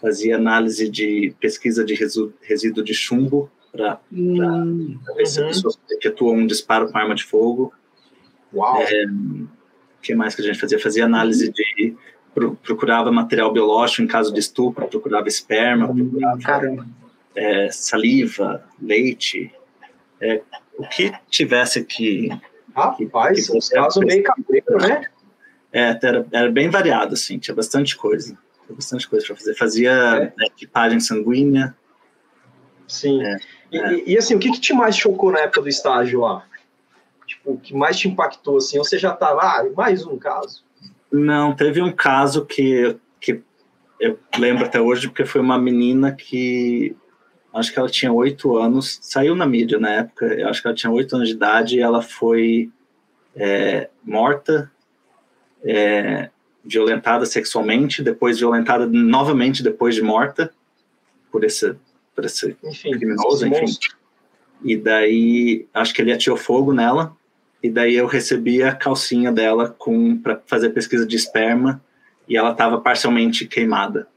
[0.00, 1.94] fazia análise de pesquisa de
[2.42, 5.48] resíduo de chumbo, para hum, ver se a uhum.
[5.48, 7.72] pessoa efetua um disparo com arma de fogo.
[8.52, 8.82] Uau!
[8.82, 10.80] É, o que mais que a gente fazia?
[10.80, 11.94] Fazia análise de.
[12.62, 16.86] procurava material biológico em caso de estupro, procurava esperma, hum, procurava
[17.36, 19.52] é, saliva, leite,
[20.20, 20.42] é,
[20.76, 22.28] o que tivesse que.
[22.74, 25.02] Rapaz, que, que caso meio cabreiro, né?
[25.72, 28.38] É, era, era bem variado, assim, tinha bastante coisa.
[28.66, 29.54] Tinha bastante coisa para fazer.
[29.54, 30.46] Fazia é.
[30.46, 31.76] Equipagem sanguínea.
[32.88, 33.22] Sim.
[33.22, 33.36] É.
[33.70, 36.44] E, e, assim, o que, que te mais chocou na época do estágio lá?
[37.26, 38.78] Tipo, o que mais te impactou, assim?
[38.78, 40.64] Ou você já estava, ah, mais um caso?
[41.12, 43.42] Não, teve um caso que, que
[44.00, 46.96] eu lembro até hoje, porque foi uma menina que
[47.52, 50.76] acho que ela tinha oito anos, saiu na mídia na época, eu acho que ela
[50.76, 52.70] tinha oito anos de idade e ela foi
[53.34, 54.70] é, morta,
[55.64, 56.30] é,
[56.64, 60.52] violentada sexualmente, depois violentada novamente depois de morta,
[61.32, 61.74] por esse,
[62.18, 63.78] por esse enfim, criminoso, enfim.
[64.64, 67.16] E daí, acho que ele atirou fogo nela,
[67.62, 71.80] e daí eu recebi a calcinha dela com para fazer pesquisa de esperma,
[72.28, 74.08] e ela estava parcialmente queimada.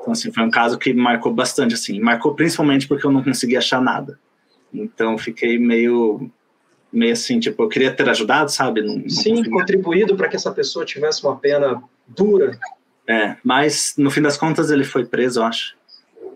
[0.00, 2.00] Então, assim, foi um caso que marcou bastante, assim.
[2.00, 4.18] Marcou principalmente porque eu não consegui achar nada.
[4.72, 6.30] Então, fiquei meio,
[6.90, 8.80] meio assim, tipo, eu queria ter ajudado, sabe?
[8.80, 9.52] Não, não Sim, conseguia.
[9.52, 12.58] contribuído para que essa pessoa tivesse uma pena dura.
[13.06, 15.76] É, mas, no fim das contas, ele foi preso, eu acho.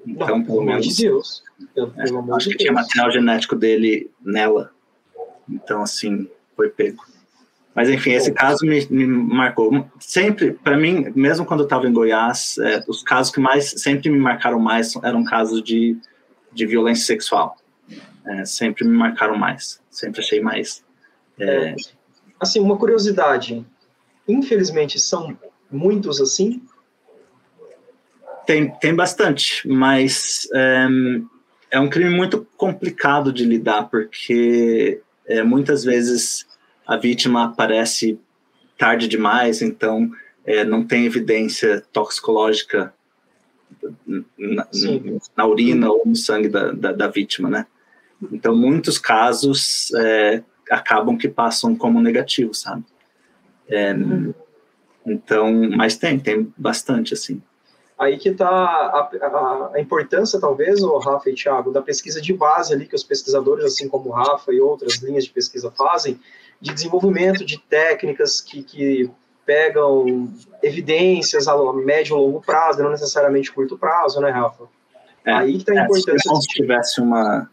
[0.07, 0.86] Então, pelo menos...
[0.86, 1.42] de Deus.
[1.74, 2.62] Pelo, é, pelo acho que Deus.
[2.62, 4.70] tinha material genético dele nela.
[5.48, 7.05] Então, assim, foi pego.
[7.74, 9.86] Mas enfim, esse caso me, me marcou.
[9.98, 14.11] Sempre, para mim, mesmo quando eu estava em Goiás, é, os casos que mais sempre
[14.11, 15.96] me marcaram mais eram casos de,
[16.53, 17.57] de violência sexual.
[18.26, 19.80] É, sempre me marcaram mais.
[19.90, 20.84] Sempre achei mais.
[21.38, 21.74] É...
[22.38, 23.64] Assim, uma curiosidade.
[24.26, 25.36] Infelizmente, são
[25.70, 26.62] muitos assim?
[28.51, 30.88] Tem, tem bastante, mas é,
[31.70, 36.48] é um crime muito complicado de lidar, porque é, muitas vezes
[36.84, 38.18] a vítima aparece
[38.76, 40.11] tarde demais, então
[40.44, 42.92] é, não tem evidência toxicológica
[44.36, 44.66] na,
[45.36, 47.66] na, urina ou no sangue da, da, da, vítima, né?
[48.32, 52.82] Então, muitos casos é, acabam que passam como negativos, sabe?
[53.68, 53.94] É,
[55.07, 57.40] então, mas tem, tem bastante, assim.
[58.01, 62.32] Aí que está a, a, a, importância, talvez, o Rafa e Thiago, da pesquisa de
[62.32, 66.18] base ali que os pesquisadores, assim como o Rafa e outras linhas de pesquisa fazem,
[66.59, 69.11] de desenvolvimento de técnicas que, que
[69.44, 70.32] pegam
[70.62, 74.64] evidências a médio ou longo prazo, não necessariamente curto prazo, né, Rafa?
[75.26, 76.34] É, Aí que está a é, importância.
[76.36, 77.51] Se tivesse uma.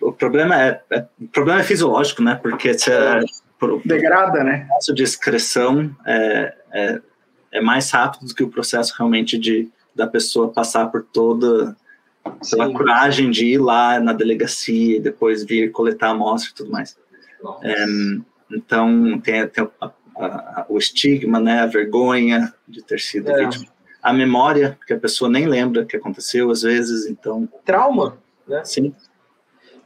[0.00, 2.34] O problema é, é, o problema é fisiológico, né?
[2.42, 3.20] Porque se é,
[3.56, 4.66] por, degrada, né?
[4.90, 7.00] O de excreção é, é,
[7.54, 11.76] é, mais rápido do que o processo realmente de da pessoa passar por toda
[12.50, 16.70] pela coragem de ir lá na delegacia e depois vir coletar a amostra e tudo
[16.70, 16.98] mais.
[17.62, 17.84] É,
[18.50, 23.44] então, tem, tem a, a, o estigma, né, a vergonha de ter sido é.
[23.44, 23.66] vítima.
[24.02, 27.48] A memória, que a pessoa nem lembra que aconteceu às vezes, então...
[27.64, 28.64] Trauma, né?
[28.64, 28.94] Sim.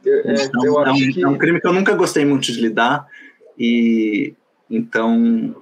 [0.03, 1.23] Eu, é, então, é, um, que...
[1.23, 3.05] é um crime que eu nunca gostei muito de lidar
[3.57, 4.33] e
[4.69, 5.55] então,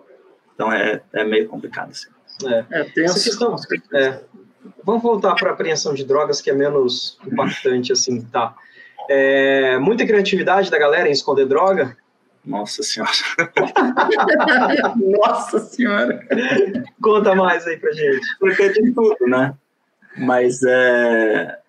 [0.58, 1.92] então é, é meio complicado.
[1.92, 2.08] Assim.
[2.48, 3.16] É, é tenso.
[3.16, 3.56] Essa questão,
[3.94, 4.22] é,
[4.84, 8.56] vamos voltar para a apreensão de drogas, que é menos impactante, assim, tá?
[9.08, 11.96] É, muita criatividade da galera em esconder droga.
[12.44, 13.12] Nossa senhora.
[14.98, 16.26] Nossa senhora.
[17.00, 18.26] Conta mais aí pra gente.
[18.40, 19.54] Porque é de tudo, né?
[20.18, 21.60] Mas é,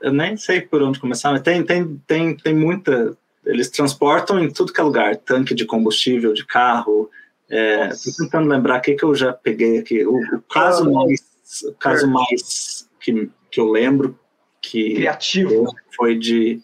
[0.00, 3.16] eu nem sei por onde começar, mas tem, tem, tem, tem muita.
[3.46, 7.08] Eles transportam em tudo que é lugar, tanque de combustível de carro.
[7.54, 10.06] É, tentando lembrar o que, que eu já peguei aqui.
[10.06, 11.20] O, o caso mais,
[11.68, 14.18] o caso mais que, que eu lembro
[14.62, 15.66] que Criativo.
[15.94, 16.62] foi de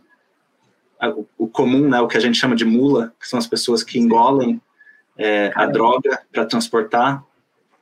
[1.37, 4.01] o comum, né, o que a gente chama de mula, que são as pessoas que
[4.01, 4.61] engolem
[5.17, 7.23] é, a droga para transportar.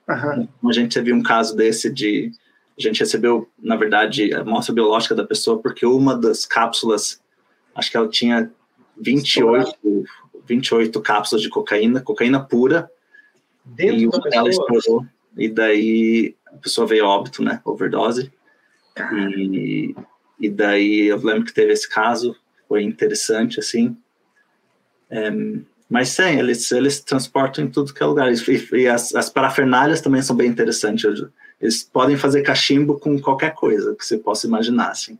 [0.09, 0.49] Uhum.
[0.69, 2.33] A gente teve um caso desse de
[2.79, 7.23] a gente recebeu, na verdade, a amostra biológica da pessoa porque uma das cápsulas,
[7.75, 8.51] acho que ela tinha
[8.99, 10.05] 28,
[10.47, 12.91] 28 cápsulas de cocaína, cocaína pura,
[13.67, 15.05] Dentro e da ela explorou,
[15.37, 18.33] e daí a pessoa veio óbito, né, overdose,
[19.37, 19.95] e,
[20.41, 22.35] e daí eu lembro que teve esse caso,
[22.69, 23.97] foi interessante, assim.
[25.11, 25.31] É,
[25.89, 28.33] mas sim, eles, eles transportam em tudo que é lugar.
[28.33, 31.05] E, e as, as parafernálias também são bem interessantes.
[31.61, 35.19] Eles podem fazer cachimbo com qualquer coisa que você possa imaginar, assim.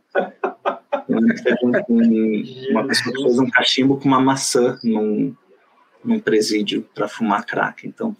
[1.09, 5.33] um, um, uma pessoa que fez um cachimbo com uma maçã num,
[6.07, 8.15] num presídio para fumar crack, então...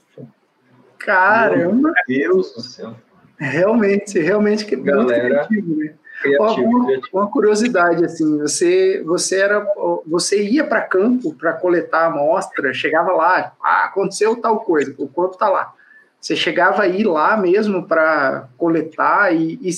[0.99, 1.93] Caramba!
[2.07, 2.95] Meu Deus do céu!
[3.39, 5.45] Realmente, realmente que Galera...
[5.45, 5.93] criativo, né?
[6.21, 7.17] Criativo, uma, criativo.
[7.17, 9.63] uma, curiosidade assim, você você era
[10.07, 15.07] você ia para campo para coletar a amostra, chegava lá, ah, aconteceu tal coisa, o
[15.07, 15.75] corpo está lá.
[16.19, 19.69] Você chegava a ir lá mesmo para coletar e, e,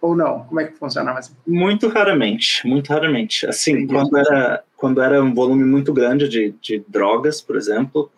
[0.00, 0.44] ou não?
[0.44, 1.34] Como é que funcionava assim?
[1.46, 3.46] Muito raramente, muito raramente.
[3.46, 8.10] Assim, quando era quando era um volume muito grande de, de drogas, por exemplo,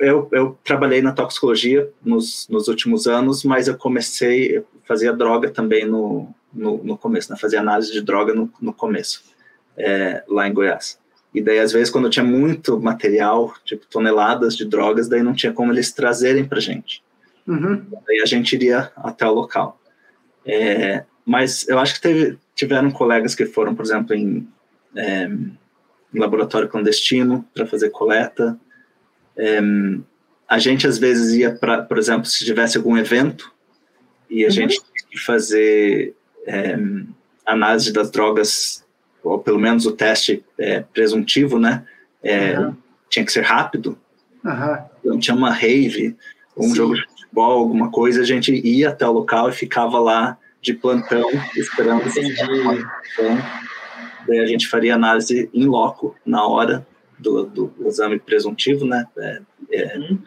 [0.00, 5.84] eu, eu trabalhei na toxicologia nos, nos últimos anos, mas eu comecei, fazia droga também
[5.84, 7.38] no, no, no começo, né?
[7.38, 9.24] fazia análise de droga no, no começo,
[9.76, 10.98] é, lá em Goiás.
[11.34, 15.52] E daí, às vezes, quando tinha muito material, tipo toneladas de drogas, daí não tinha
[15.52, 17.02] como eles trazerem para gente.
[17.46, 17.84] Uhum.
[18.06, 19.79] Daí a gente iria até o local.
[20.44, 24.48] É, mas eu acho que teve, tiveram colegas que foram, por exemplo, em,
[24.96, 28.58] é, em laboratório clandestino para fazer coleta.
[29.36, 29.60] É,
[30.48, 33.52] a gente às vezes ia para, por exemplo, se tivesse algum evento
[34.28, 34.50] e a uhum.
[34.50, 36.14] gente tinha que fazer
[36.46, 36.76] é,
[37.46, 38.84] análise das drogas,
[39.22, 41.84] ou pelo menos o teste é, presuntivo, né?
[42.22, 42.76] Uhum.
[43.08, 43.98] Tinha que ser rápido.
[44.44, 44.78] Uhum.
[45.00, 46.16] Então tinha uma rave,
[46.56, 46.74] um Sim.
[46.74, 47.06] jogo de
[47.40, 52.06] futebol, alguma coisa, a gente ia até o local e ficava lá de plantão esperando.
[52.06, 52.42] Entendi.
[54.26, 56.86] Daí a gente faria análise em loco, na hora
[57.18, 59.06] do, do exame presuntivo, né?
[59.16, 59.40] É,
[59.72, 60.18] é, uhum.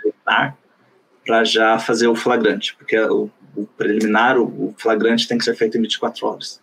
[1.26, 5.56] para já fazer o flagrante, porque o, o preliminar, o, o, flagrante tem que ser
[5.56, 6.62] feito em 24 horas.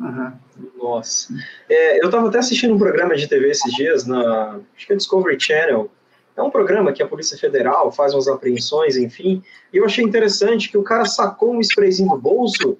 [0.00, 0.32] Uhum.
[0.76, 1.32] Nossa.
[1.68, 4.96] É, eu estava até assistindo um programa de TV esses dias, na acho que é
[4.96, 5.90] Discovery Channel.
[6.36, 9.42] É um programa que a Polícia Federal faz umas apreensões, enfim.
[9.72, 12.78] E eu achei interessante que o cara sacou um sprayzinho do bolso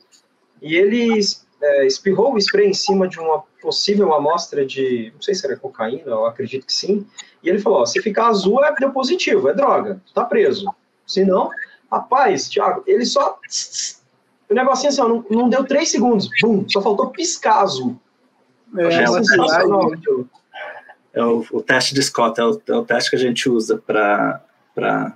[0.61, 1.21] e ele
[1.61, 5.57] é, espirrou o spray em cima de uma possível amostra de, não sei se era
[5.57, 7.07] cocaína, eu acredito que sim.
[7.43, 10.67] E ele falou: ó, se ficar azul é deu positivo, é droga, tu tá preso.
[11.07, 11.51] Se não,
[11.91, 13.39] rapaz, Thiago, ele só
[14.51, 17.97] o negocinho assim, ó, não, não deu três segundos, bum, só faltou piscar azul.
[18.77, 19.21] É, é, o, é
[21.21, 25.15] o, o, teste de Scott, é o, é o teste que a gente usa para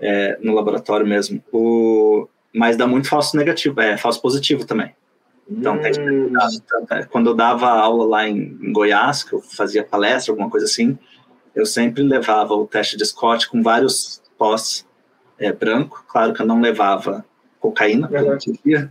[0.00, 1.42] é, no laboratório mesmo.
[1.52, 4.94] O, mas dá muito falso negativo, é falso positivo também.
[5.48, 6.32] Então, hum.
[7.10, 10.98] quando eu dava aula lá em, em, Goiás, que eu fazia palestra, alguma coisa assim,
[11.54, 14.86] eu sempre levava o teste de Scott com vários pós
[15.38, 16.04] é, branco.
[16.08, 17.24] Claro que eu não levava
[17.60, 18.88] cocaína, uhum.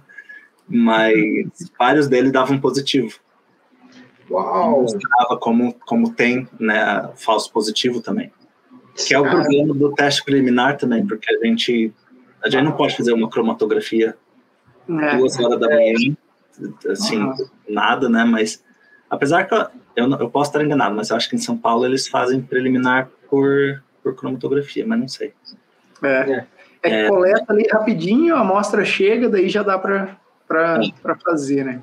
[0.67, 1.13] mas
[1.77, 3.19] vários deles davam positivo.
[4.31, 4.81] Uau!
[4.81, 8.31] Mostrava como, como tem né, falso positivo também.
[8.95, 11.93] Que é o problema do teste preliminar também, porque a gente,
[12.43, 14.15] a gente não pode fazer uma cromatografia
[14.89, 15.17] é.
[15.17, 16.15] duas horas da manhã,
[16.89, 17.33] assim, uhum.
[17.69, 18.23] nada, né?
[18.23, 18.63] Mas,
[19.09, 19.65] apesar que eu,
[19.95, 23.09] eu, eu, posso estar enganado, mas eu acho que em São Paulo eles fazem preliminar
[23.29, 25.33] por, por cromatografia, mas não sei.
[26.03, 26.31] É.
[26.31, 26.47] é.
[26.83, 27.07] É que é.
[27.07, 30.17] coleta ali rapidinho, a amostra chega, daí já dá para
[31.23, 31.81] fazer, né?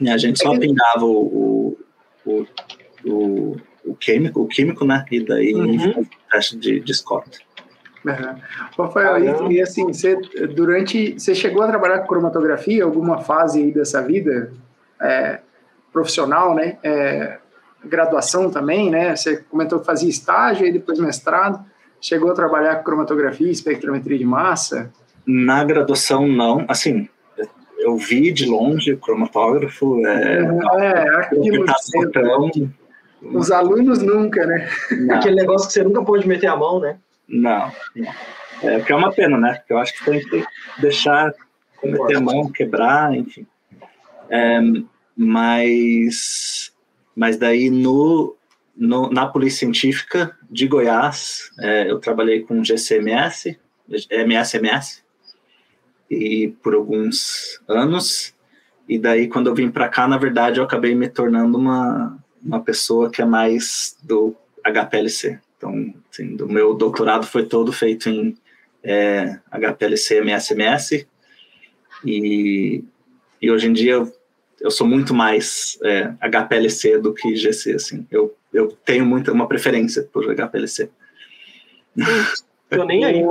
[0.00, 1.53] E a gente só é pingava o, o,
[2.24, 2.46] o,
[3.84, 5.04] o, químico, o químico, né?
[5.10, 6.02] E daí uhum.
[6.02, 7.44] o teste de, de Scott.
[8.04, 8.84] Uhum.
[8.84, 10.16] Rafael, e, e, assim, você,
[10.54, 14.52] durante, você chegou a trabalhar com cromatografia alguma fase aí dessa vida
[15.00, 15.40] é,
[15.92, 16.78] profissional, né?
[16.82, 17.38] É,
[17.84, 19.14] graduação também, né?
[19.16, 21.64] Você comentou que fazia estágio e depois mestrado.
[22.00, 24.92] Chegou a trabalhar com cromatografia, espectrometria de massa?
[25.26, 26.66] Na graduação, não.
[26.68, 27.08] Assim,
[27.84, 30.04] eu vi de longe cromatógrafo.
[30.06, 30.38] É,
[30.78, 31.66] é aquilo.
[31.66, 31.74] Tá
[33.22, 34.68] Os alunos nunca, né?
[34.90, 35.16] Não.
[35.16, 36.96] Aquele negócio que você nunca pode meter a mão, né?
[37.28, 38.12] Não, não.
[38.62, 39.54] É, porque é uma pena, né?
[39.54, 40.44] Porque eu acho que tem que
[40.80, 41.34] deixar
[41.82, 43.46] meter a mão, quebrar, enfim.
[44.30, 44.58] É,
[45.14, 46.72] mas,
[47.14, 48.34] mas daí no,
[48.74, 53.58] no, na Polícia Científica de Goiás, é, eu trabalhei com GCMS,
[54.10, 55.03] MSMS,
[56.10, 58.34] e por alguns anos.
[58.88, 62.60] E daí, quando eu vim para cá, na verdade, eu acabei me tornando uma, uma
[62.60, 65.38] pessoa que é mais do HPLC.
[65.56, 68.36] Então, assim, o meu doutorado foi todo feito em
[68.82, 71.06] é, HPLC, MSMS,
[72.04, 72.84] e,
[73.40, 74.12] e hoje em dia eu,
[74.60, 78.06] eu sou muito mais é, HPLC do que GC, assim.
[78.10, 80.88] Eu eu tenho muita, uma preferência por HPLC.
[82.76, 83.22] Tô nem aí.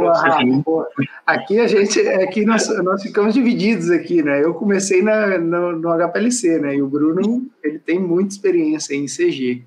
[1.25, 4.43] Aqui a gente, aqui nós, nós ficamos divididos aqui, né?
[4.43, 6.75] Eu comecei na, no, no HPLC, né?
[6.75, 9.63] E o Bruno, ele tem muita experiência em CG.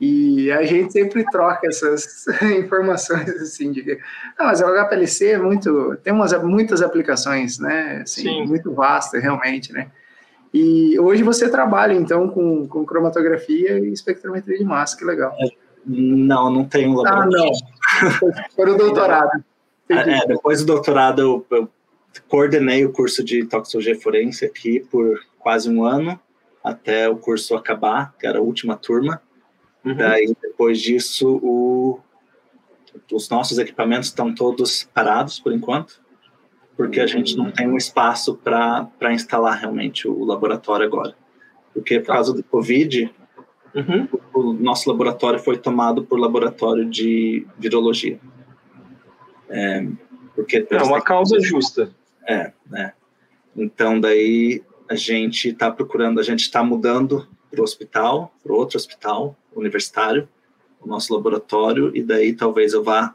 [0.00, 2.26] E a gente sempre troca essas
[2.58, 3.98] informações assim de que,
[4.36, 8.00] não, mas o HPLC é muito, tem umas muitas aplicações, né?
[8.02, 8.46] Assim, Sim.
[8.46, 9.86] muito vasta, realmente, né?
[10.52, 15.34] E hoje você trabalha, então, com, com cromatografia e espectrometria de massa, que legal.
[15.38, 15.46] É,
[15.86, 17.38] não, não tenho laboratório.
[17.38, 17.52] Ah, não.
[18.54, 19.44] Foi o doutorado.
[19.88, 21.68] É, depois do doutorado eu, eu,
[22.28, 26.18] coordenei o curso de toxicologia forense aqui por quase um ano,
[26.62, 29.20] até o curso acabar, que era a última turma.
[29.84, 29.96] Uhum.
[29.96, 32.00] Daí, depois disso, o,
[33.12, 36.02] os nossos equipamentos estão todos parados por enquanto
[36.76, 41.14] porque a gente não tem um espaço para instalar realmente o laboratório agora.
[41.72, 43.12] Porque por causa do Covid,
[43.74, 44.08] uhum.
[44.34, 48.18] o nosso laboratório foi tomado por laboratório de virologia.
[49.48, 49.86] É,
[50.34, 51.90] porque é uma causa justa.
[52.26, 52.92] É, né?
[53.56, 58.76] Então daí a gente está procurando, a gente está mudando para o hospital, para outro
[58.76, 60.28] hospital universitário,
[60.80, 63.14] o nosso laboratório, e daí talvez eu vá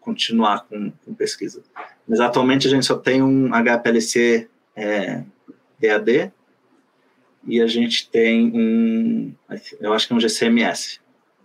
[0.00, 1.62] continuar com, com pesquisa.
[2.06, 5.22] Mas atualmente a gente só tem um HPLC é,
[5.80, 6.32] EAD
[7.46, 9.32] e a gente tem um,
[9.80, 11.00] eu acho que é um GCMS.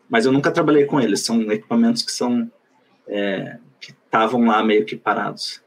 [0.10, 2.52] Mas eu nunca trabalhei com eles, são equipamentos que são
[3.08, 5.62] é, que estavam lá meio que parados.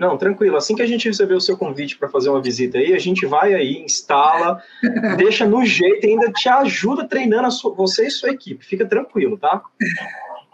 [0.00, 0.56] Não, tranquilo.
[0.56, 3.26] Assim que a gente receber o seu convite para fazer uma visita aí, a gente
[3.26, 4.62] vai aí, instala,
[5.18, 8.64] deixa no jeito e ainda te ajuda treinando sua, você e sua equipe.
[8.64, 9.62] Fica tranquilo, tá?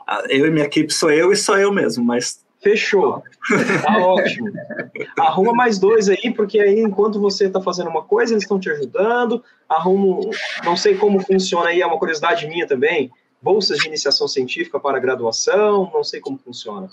[0.05, 2.45] Ah, eu e minha equipe sou eu e sou eu mesmo, mas.
[2.67, 3.23] Fechou.
[3.81, 4.51] Tá ótimo.
[5.17, 8.69] Arruma mais dois aí, porque aí enquanto você está fazendo uma coisa, eles estão te
[8.69, 9.41] ajudando.
[9.69, 10.33] Arrumo,
[10.65, 13.09] não sei como funciona aí, é uma curiosidade minha também.
[13.41, 16.89] Bolsas de iniciação científica para graduação, não sei como funciona.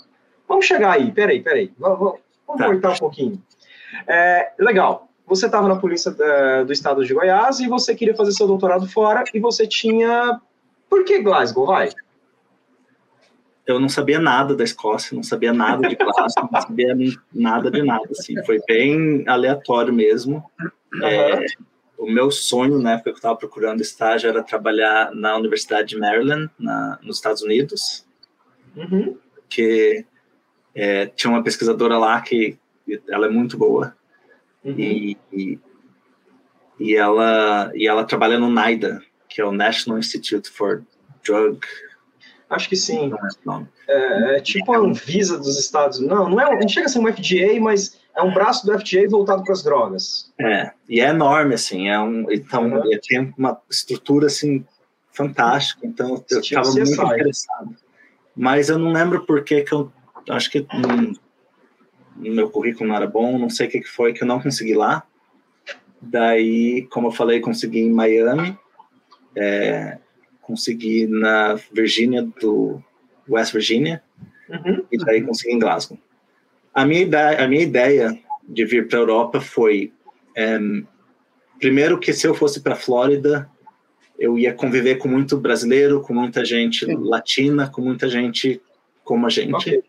[0.46, 1.72] Vamos chegar aí, peraí, peraí.
[1.76, 2.68] Vamos, vamos tá.
[2.68, 3.42] voltar um pouquinho.
[4.06, 5.08] É, legal.
[5.26, 8.86] Você estava na polícia da, do estado de Goiás e você queria fazer seu doutorado
[8.86, 10.40] fora e você tinha.
[10.88, 11.66] Por que Glasgow?
[11.66, 11.90] Vai
[13.66, 16.94] eu não sabia nada da Escócia, não sabia nada de Glasgow, não sabia
[17.32, 20.44] nada de nada, assim, foi bem aleatório mesmo.
[20.92, 21.06] Uhum.
[21.06, 21.46] É,
[21.96, 25.98] o meu sonho, na época que eu estava procurando estágio, era trabalhar na Universidade de
[25.98, 28.06] Maryland, na, nos Estados Unidos,
[28.76, 29.16] uhum.
[29.48, 30.04] que
[30.74, 32.58] é, tinha uma pesquisadora lá que
[33.08, 33.96] ela é muito boa,
[34.62, 34.74] uhum.
[34.76, 35.58] e, e,
[36.78, 40.84] e, ela, e ela trabalha no NIDA, que é o National Institute for
[41.24, 41.60] Drug
[42.48, 43.12] Acho que sim.
[43.88, 46.16] É, é, tipo a Anvisa dos Estados Unidos.
[46.16, 49.08] Não, não, é, não chega a ser um FDA, mas é um braço do FDA
[49.08, 50.32] voltado para as drogas.
[50.38, 51.88] É, e é enorme, assim.
[51.88, 52.82] É um, então, uhum.
[53.06, 54.64] tem uma estrutura, assim,
[55.12, 55.86] fantástica.
[55.86, 57.76] Então, eu estava muito interessado.
[58.36, 59.90] Mas eu não lembro por que que eu...
[60.28, 61.12] Acho que no,
[62.16, 64.40] no meu currículo não era bom, não sei o que, que foi que eu não
[64.40, 65.04] consegui lá.
[66.00, 68.58] Daí, como eu falei, consegui em Miami.
[69.36, 69.98] É,
[70.46, 72.82] consegui na Virgínia do
[73.28, 74.02] West Virginia
[74.48, 74.84] uhum.
[74.90, 75.98] e daí consegui em Glasgow.
[76.72, 79.92] A minha ideia, a minha ideia de vir para a Europa foi
[80.36, 80.58] eh,
[81.58, 83.48] primeiro que se eu fosse para a Flórida
[84.18, 86.94] eu ia conviver com muito brasileiro, com muita gente Sim.
[86.96, 88.60] latina, com muita gente
[89.02, 89.54] como a gente.
[89.54, 89.82] Okay.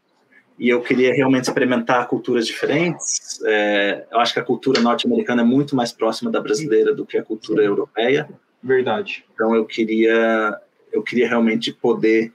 [0.58, 3.39] E eu queria realmente experimentar culturas diferentes.
[3.45, 7.18] É, eu acho que a cultura norte-americana é muito mais próxima da brasileira do que
[7.18, 7.68] a cultura Sim.
[7.68, 8.30] europeia.
[8.66, 9.24] Verdade.
[9.32, 10.59] Então eu queria
[10.91, 12.34] eu queria realmente poder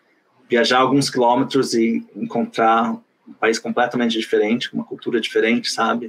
[0.49, 2.93] viajar alguns quilômetros e encontrar
[3.27, 6.07] um país completamente diferente, uma cultura diferente, sabe?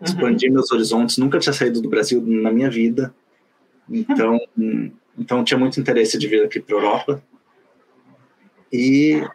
[0.00, 0.04] Uhum.
[0.06, 1.18] Expandir meus horizontes.
[1.18, 3.12] Nunca tinha saído do Brasil na minha vida,
[3.90, 4.92] então uhum.
[5.18, 7.22] então tinha muito interesse de vir aqui para Europa.
[8.72, 9.26] E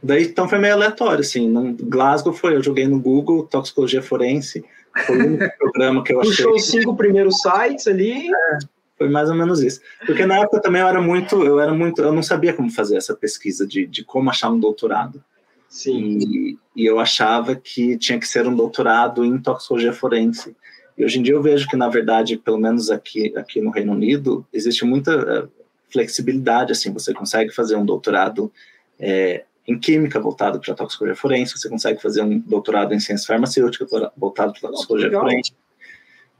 [0.00, 1.48] daí então foi meio aleatório, assim.
[1.48, 4.64] No Glasgow foi, eu joguei no Google toxicologia forense,
[5.04, 6.30] foi um programa que eu achei.
[6.30, 8.28] Puxou os cinco primeiros sites ali.
[8.28, 9.80] É foi mais ou menos isso.
[10.04, 12.98] Porque na época também eu era muito, eu era muito, eu não sabia como fazer
[12.98, 15.24] essa pesquisa de, de como achar um doutorado.
[15.70, 16.18] Sim.
[16.18, 20.54] E, e eu achava que tinha que ser um doutorado em toxicologia forense.
[20.98, 23.92] E hoje em dia eu vejo que, na verdade, pelo menos aqui, aqui no Reino
[23.92, 25.48] Unido, existe muita eh,
[25.88, 28.52] flexibilidade, assim, você consegue fazer um doutorado
[28.98, 33.86] é, em química voltado para toxicologia forense, você consegue fazer um doutorado em ciência farmacêutica
[34.14, 35.52] voltado para toxicologia forense.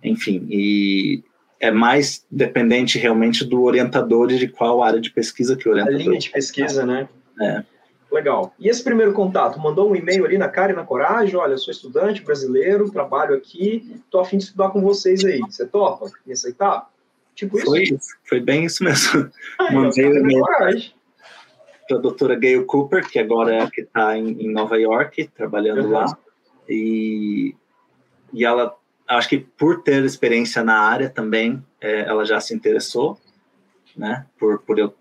[0.03, 1.23] Enfim, e
[1.61, 6.01] é mais dependente realmente do orientador e de qual área de pesquisa que o orientador.
[6.01, 7.07] A linha de pesquisa, né?
[7.41, 7.63] É.
[8.11, 8.53] Legal.
[8.59, 9.61] E esse primeiro contato?
[9.61, 11.37] Mandou um e-mail ali na cara e na coragem?
[11.37, 15.39] Olha, sou estudante brasileiro, trabalho aqui, estou afim de estudar com vocês aí.
[15.41, 16.11] Você topa?
[16.27, 16.91] Me aceitar?
[17.35, 17.67] Tipo isso?
[17.67, 19.31] Foi, foi bem isso mesmo.
[19.71, 20.45] Mandei um e-mail
[21.87, 25.29] para a doutora Gail Cooper, que agora é a que está em, em, Nova York,
[25.37, 25.91] trabalhando uhum.
[25.91, 26.19] lá.
[26.69, 27.55] E,
[28.33, 28.77] e ela
[29.17, 33.19] acho que por ter experiência na área também, é, ela já se interessou,
[33.97, 34.27] né?
[34.39, 34.95] Por, por eu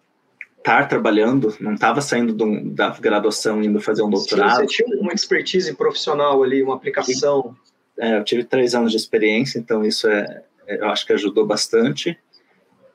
[0.58, 4.58] estar trabalhando, não estava saindo do, da graduação indo fazer um doutorado.
[4.58, 7.56] Você tinha uma expertise profissional ali, uma aplicação.
[7.98, 11.46] É, eu tive três anos de experiência, então isso é, é, eu acho que ajudou
[11.46, 12.18] bastante.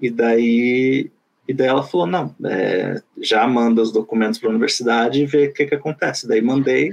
[0.00, 1.10] E daí,
[1.48, 5.46] e daí ela falou, não, é, já manda os documentos para a universidade e vê
[5.46, 6.28] o que, que acontece.
[6.28, 6.92] Daí mandei,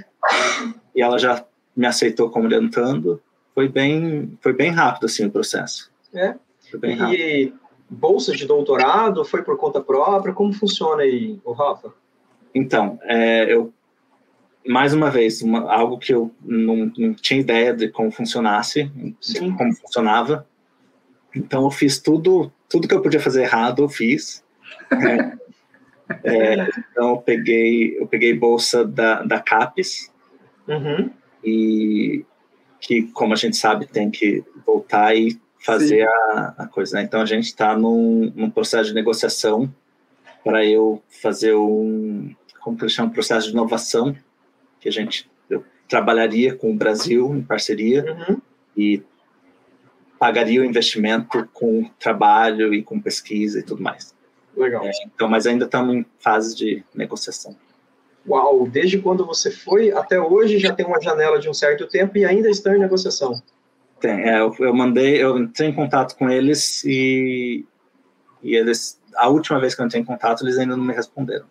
[0.95, 1.45] e ela já
[1.75, 3.21] me aceitou como orientando,
[3.53, 5.91] foi bem, foi bem rápido assim o processo.
[6.13, 6.35] É.
[6.69, 7.19] Foi bem rápido.
[7.19, 7.53] E
[7.89, 10.33] bolsa de doutorado foi por conta própria?
[10.33, 11.93] Como funciona aí, o Rafa?
[12.53, 13.73] Então, é, eu
[14.67, 19.55] mais uma vez uma, algo que eu não, não, tinha ideia de como funcionasse, Sim.
[19.55, 20.47] como funcionava.
[21.35, 24.43] Então eu fiz tudo, tudo que eu podia fazer errado eu fiz.
[24.91, 25.37] É,
[26.23, 30.11] é, então eu peguei, eu peguei bolsa da, da CAPES
[30.67, 31.09] uhum.
[31.43, 32.25] e
[32.81, 36.97] que, como a gente sabe, tem que voltar e fazer a, a, coisa.
[36.97, 37.03] Né?
[37.03, 39.73] Então, a gente está num, num, processo de negociação
[40.43, 44.15] para eu fazer um, como que eles chamam, processo de inovação,
[44.79, 48.41] que a gente eu trabalharia com o Brasil em parceria uhum.
[48.75, 49.03] e
[50.17, 54.15] pagaria o investimento com trabalho e com pesquisa e tudo mais.
[54.57, 54.83] Legal.
[54.83, 57.55] É, então, mas ainda estamos em fase de negociação.
[58.27, 62.17] Uau, desde quando você foi até hoje já tem uma janela de um certo tempo
[62.17, 63.41] e ainda estão em negociação.
[63.99, 67.65] Tem, é, eu, eu, mandei, eu entrei em contato com eles e,
[68.41, 71.45] e eles, a última vez que eu entrei em contato, eles ainda não me responderam.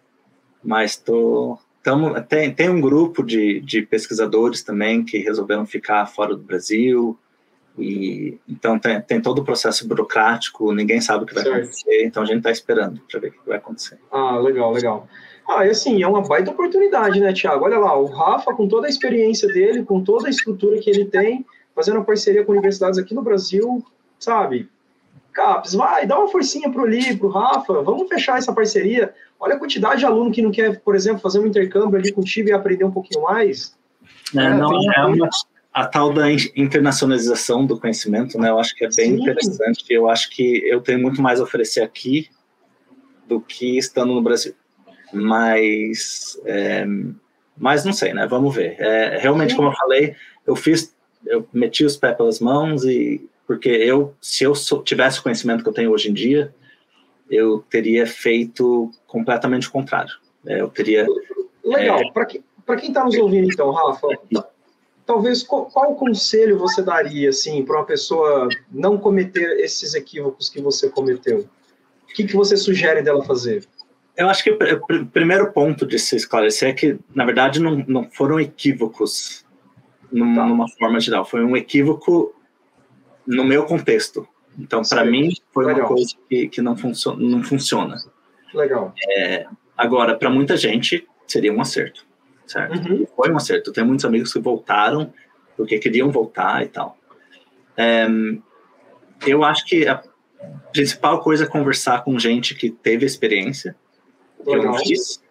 [0.62, 6.36] Mas tô, tamo, tem, tem um grupo de, de pesquisadores também que resolveram ficar fora
[6.36, 7.18] do Brasil,
[7.78, 11.56] e então tem, tem todo o processo burocrático, ninguém sabe o que vai certo.
[11.56, 13.98] acontecer, então a gente está esperando para ver o que vai acontecer.
[14.10, 15.08] Ah, legal, legal.
[15.50, 17.64] Ah, e assim, é uma baita oportunidade, né, Tiago?
[17.64, 21.06] Olha lá, o Rafa, com toda a experiência dele, com toda a estrutura que ele
[21.06, 21.44] tem,
[21.74, 23.84] fazendo parceria com universidades aqui no Brasil,
[24.16, 24.68] sabe?
[25.32, 29.12] Caps, vai, dá uma forcinha pro Li, pro Rafa, vamos fechar essa parceria.
[29.40, 32.48] Olha a quantidade de aluno que não quer, por exemplo, fazer um intercâmbio ali contigo
[32.48, 33.76] e aprender um pouquinho mais.
[34.36, 35.28] É, é não, é uma,
[35.74, 38.50] a tal da internacionalização do conhecimento, né?
[38.50, 39.22] Eu acho que é bem Sim.
[39.22, 39.84] interessante.
[39.88, 42.28] Eu acho que eu tenho muito mais a oferecer aqui
[43.26, 44.54] do que estando no Brasil.
[45.12, 46.86] Mas, é,
[47.56, 48.26] mas não sei, né?
[48.26, 48.76] Vamos ver.
[48.78, 50.14] É, realmente, como eu falei,
[50.46, 50.94] eu fiz,
[51.26, 54.52] eu meti os pés pelas mãos e porque eu, se eu
[54.84, 56.54] tivesse o conhecimento que eu tenho hoje em dia,
[57.28, 60.12] eu teria feito completamente o contrário.
[60.46, 61.04] É, eu teria.
[61.64, 61.98] Legal.
[61.98, 62.42] É, Para que,
[62.78, 64.06] quem está nos ouvindo, então, Rafa,
[65.04, 70.60] talvez qual, qual conselho você daria assim para uma pessoa não cometer esses equívocos que
[70.60, 71.40] você cometeu?
[72.04, 73.66] O que, que você sugere dela fazer?
[74.20, 78.10] Eu acho que o primeiro ponto de se esclarecer é que, na verdade, não, não
[78.10, 79.46] foram equívocos
[80.12, 80.46] numa, tá.
[80.46, 81.24] numa forma geral.
[81.24, 82.34] Foi um equívoco
[83.26, 84.28] no meu contexto.
[84.58, 85.80] Então, para mim, foi Legal.
[85.80, 87.96] uma coisa que, que não, funcio não funciona.
[88.52, 88.92] Legal.
[89.16, 92.06] É, agora, para muita gente, seria um acerto,
[92.46, 92.90] certo?
[92.90, 93.06] Uhum.
[93.16, 93.72] Foi um acerto.
[93.72, 95.14] Tenho muitos amigos que voltaram
[95.56, 96.98] porque queriam voltar e tal.
[97.74, 98.06] É,
[99.26, 100.02] eu acho que a
[100.70, 103.74] principal coisa é conversar com gente que teve experiência,
[104.44, 105.22] que eu não fiz,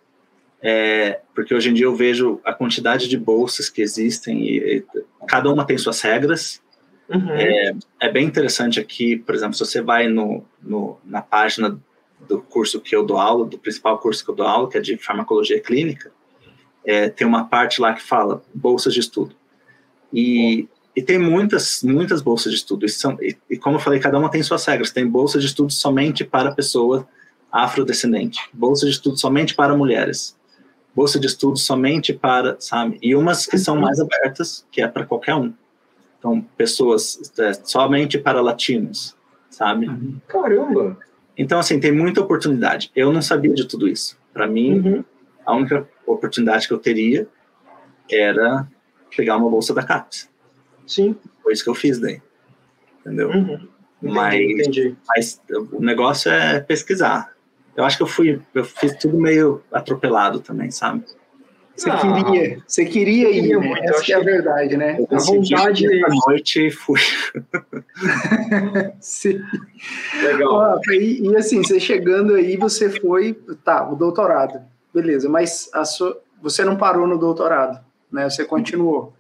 [0.62, 4.86] é, porque hoje em dia eu vejo a quantidade de bolsas que existem e, e
[5.28, 6.62] cada uma tem suas regras.
[7.08, 7.32] Uhum.
[7.32, 11.80] É, é, bem interessante aqui, por exemplo, se você vai no, no, na página
[12.28, 14.82] do curso que eu dou aula, do principal curso que eu dou aula, que é
[14.82, 16.12] de farmacologia clínica,
[16.86, 19.36] é, tem uma parte lá que fala bolsas de estudo.
[20.14, 22.86] E, e tem muitas, muitas bolsas de estudo.
[22.86, 24.92] E, são, e, e, como eu falei, cada uma tem suas regras.
[24.92, 27.08] Tem bolsa de estudo somente para pessoa
[27.52, 30.38] afrodescendente, bolsa de estudo somente para mulheres,
[30.96, 32.98] bolsa de estudo somente para, sabe?
[33.02, 35.54] E umas que são mais abertas, que é para qualquer um.
[36.18, 39.16] Então, pessoas é, somente para latinos,
[39.50, 39.88] sabe?
[40.28, 40.98] Caramba!
[41.38, 42.92] Então, assim, tem muita oportunidade.
[42.94, 44.20] Eu não sabia de tudo isso.
[44.34, 45.04] Para mim, uhum.
[45.46, 47.28] a única oportunidade que eu teria
[48.12, 48.68] era
[49.16, 50.30] pegar uma bolsa da CAPES.
[50.86, 51.16] Sim.
[51.42, 52.22] Foi isso que eu fiz daí.
[53.00, 53.30] Entendeu?
[53.30, 53.68] Uhum.
[54.02, 54.98] Entendi, mas, entendi.
[55.08, 55.42] mas
[55.72, 57.34] o negócio é pesquisar.
[57.80, 61.02] Eu acho que eu fui, eu fiz tudo meio atropelado também, sabe?
[61.74, 63.68] Você ah, queria, você queria ir, né?
[63.68, 65.00] muito, essa é a verdade, né?
[65.10, 67.00] A vontade à noite e fui.
[69.00, 69.42] Sim.
[70.22, 70.82] Legal.
[70.90, 74.60] e, e, assim, você chegando aí, você foi, tá, o doutorado,
[74.94, 77.80] beleza, mas sua, você não parou no doutorado,
[78.12, 78.30] né?
[78.30, 79.14] Você continuou.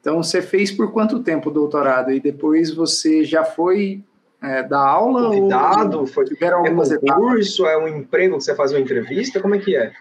[0.00, 2.10] Então, você fez por quanto tempo o doutorado?
[2.10, 4.02] E depois você já foi
[4.46, 5.28] é, dar aula?
[5.28, 6.00] Convidado?
[6.00, 6.94] Ou foi, tiveram é algumas é?
[6.94, 7.58] Etapas?
[7.60, 9.40] É um emprego que você faz uma entrevista?
[9.40, 9.92] Como é que é?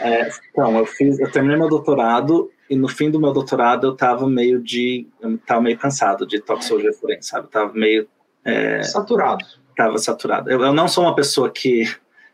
[0.00, 3.96] É, então, eu fiz, eu terminei meu doutorado e no fim do meu doutorado eu
[3.96, 7.46] tava meio de, eu tava meio cansado de toxicologia forense, sabe?
[7.46, 8.06] Eu tava meio
[8.44, 9.44] é, saturado.
[9.76, 10.50] Tava saturado.
[10.50, 11.82] Eu, eu, não sou uma pessoa que,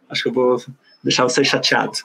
[0.09, 0.61] acho que eu vou
[1.03, 1.99] deixar você chateado.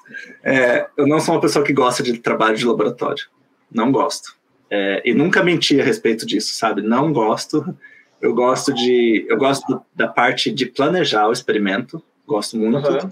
[0.43, 3.25] É, eu não sou uma pessoa que gosta de trabalho de laboratório.
[3.71, 4.35] Não gosto.
[4.69, 6.81] É, e nunca menti a respeito disso, sabe?
[6.81, 7.75] Não gosto.
[8.23, 12.01] Eu gosto de, eu gosto da parte de planejar o experimento.
[12.25, 12.87] Gosto muito.
[12.87, 13.09] Uhum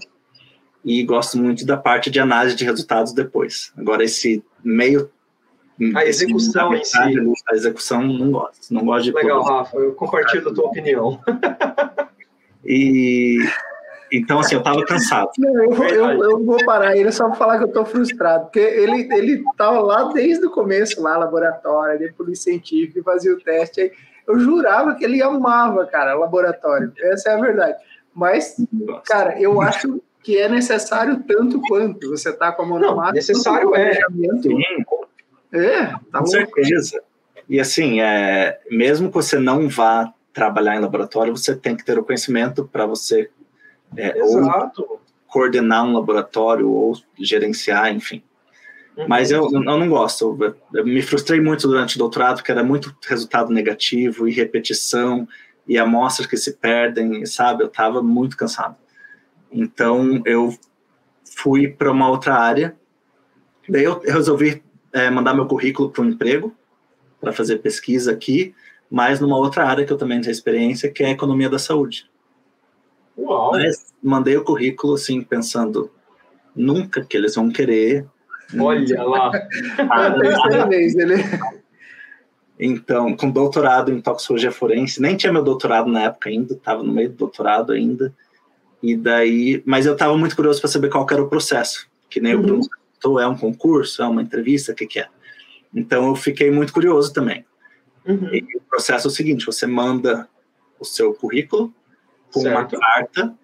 [0.84, 3.72] e gosto muito da parte de análise de resultados depois.
[3.76, 5.10] Agora, esse meio.
[5.94, 6.98] A execução em si.
[7.48, 8.72] A execução não gosto.
[8.72, 9.12] Não gosto de.
[9.12, 11.20] Legal, Rafa, eu compartilho a tua opinião.
[12.64, 13.38] e.
[14.12, 15.30] Então, assim, eu tava cansado.
[15.38, 18.58] Não, eu, eu, eu, vou parar ele só para falar que eu tô frustrado, porque
[18.58, 23.80] ele, ele tava lá desde o começo, lá, laboratório, ele polícia científico, fazia o teste.
[23.80, 23.92] Aí
[24.26, 26.92] eu jurava que ele amava, cara, laboratório.
[26.98, 27.78] Essa é a verdade.
[28.14, 28.56] Mas,
[29.04, 33.12] cara, eu acho que é necessário tanto quanto você está com a mão na massa.
[33.12, 33.94] Necessário é.
[34.42, 34.62] Sim.
[35.52, 37.02] É, tá com certeza.
[37.48, 41.98] E assim, é, mesmo que você não vá trabalhar em laboratório, você tem que ter
[41.98, 43.30] o conhecimento para você
[43.96, 48.22] é, ou coordenar um laboratório ou gerenciar, enfim.
[48.96, 49.06] Uhum.
[49.08, 50.38] Mas eu, eu não gosto.
[50.74, 55.26] Eu, me frustrei muito durante o doutorado, porque era muito resultado negativo e repetição
[55.66, 57.62] e amostras que se perdem, sabe?
[57.62, 58.76] Eu estava muito cansado.
[59.50, 60.56] Então eu
[61.24, 62.76] fui para uma outra área.
[63.68, 64.62] Daí eu, eu resolvi
[64.92, 66.54] é, mandar meu currículo para um emprego
[67.20, 68.52] para fazer pesquisa aqui,
[68.90, 72.10] mas numa outra área que eu também tenho experiência, que é a economia da saúde.
[73.16, 73.52] Uau.
[73.52, 75.90] Mas mandei o currículo assim pensando
[76.54, 78.06] nunca que eles vão querer.
[78.58, 79.30] Olha lá.
[80.18, 81.14] terceira vez ele.
[82.58, 86.92] Então, com doutorado em toxicologia forense, nem tinha meu doutorado na época ainda, estava no
[86.92, 88.14] meio do doutorado ainda.
[88.82, 92.34] E daí, mas eu estava muito curioso para saber qual era o processo, que nem
[92.34, 92.40] uhum.
[92.40, 95.08] o Bruno perguntou, é um concurso, é uma entrevista, o que, que é?
[95.74, 97.44] Então eu fiquei muito curioso também.
[98.06, 98.28] Uhum.
[98.32, 100.28] E o processo é o seguinte: você manda
[100.78, 101.72] o seu currículo
[102.32, 102.76] com certo.
[102.76, 103.34] uma carta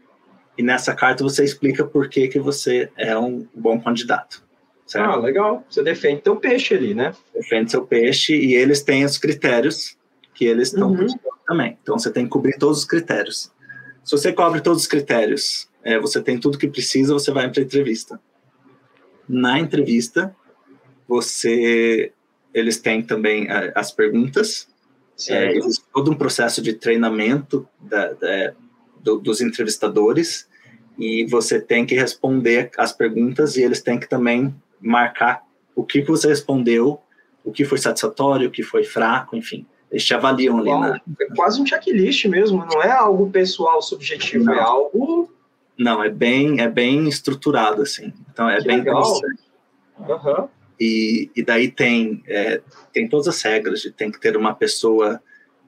[0.56, 4.44] e nessa carta você explica por que, que você é um bom candidato.
[4.88, 5.10] Certo?
[5.10, 5.64] Ah, legal.
[5.68, 7.14] Você defende teu peixe ali, né?
[7.34, 9.98] Defende seu peixe e eles têm os critérios
[10.34, 11.06] que eles estão uhum.
[11.46, 11.76] também.
[11.82, 13.52] Então você tem que cobrir todos os critérios.
[14.02, 17.60] Se você cobre todos os critérios, é, você tem tudo que precisa, você vai para
[17.60, 18.18] a entrevista.
[19.28, 20.34] Na entrevista,
[21.06, 22.10] você,
[22.54, 24.68] eles têm também é, as perguntas.
[25.28, 28.54] É, existe todo um processo de treinamento da, da,
[29.02, 30.48] do, dos entrevistadores
[30.98, 35.42] e você tem que responder as perguntas e eles têm que também marcar
[35.74, 37.00] o que você respondeu,
[37.44, 39.66] o que foi satisfatório, o que foi fraco, enfim.
[39.90, 41.00] Eles te avaliam ali, né?
[41.20, 44.54] É quase um checklist mesmo, não é algo pessoal, subjetivo, não.
[44.54, 45.32] é algo...
[45.78, 48.12] Não, é bem, é bem estruturado, assim.
[48.32, 49.00] Então, é que bem legal.
[49.00, 49.42] interessante.
[49.98, 50.48] Uhum.
[50.78, 52.60] E, e daí tem, é,
[52.92, 55.20] tem todas as regras de tem que ter uma pessoa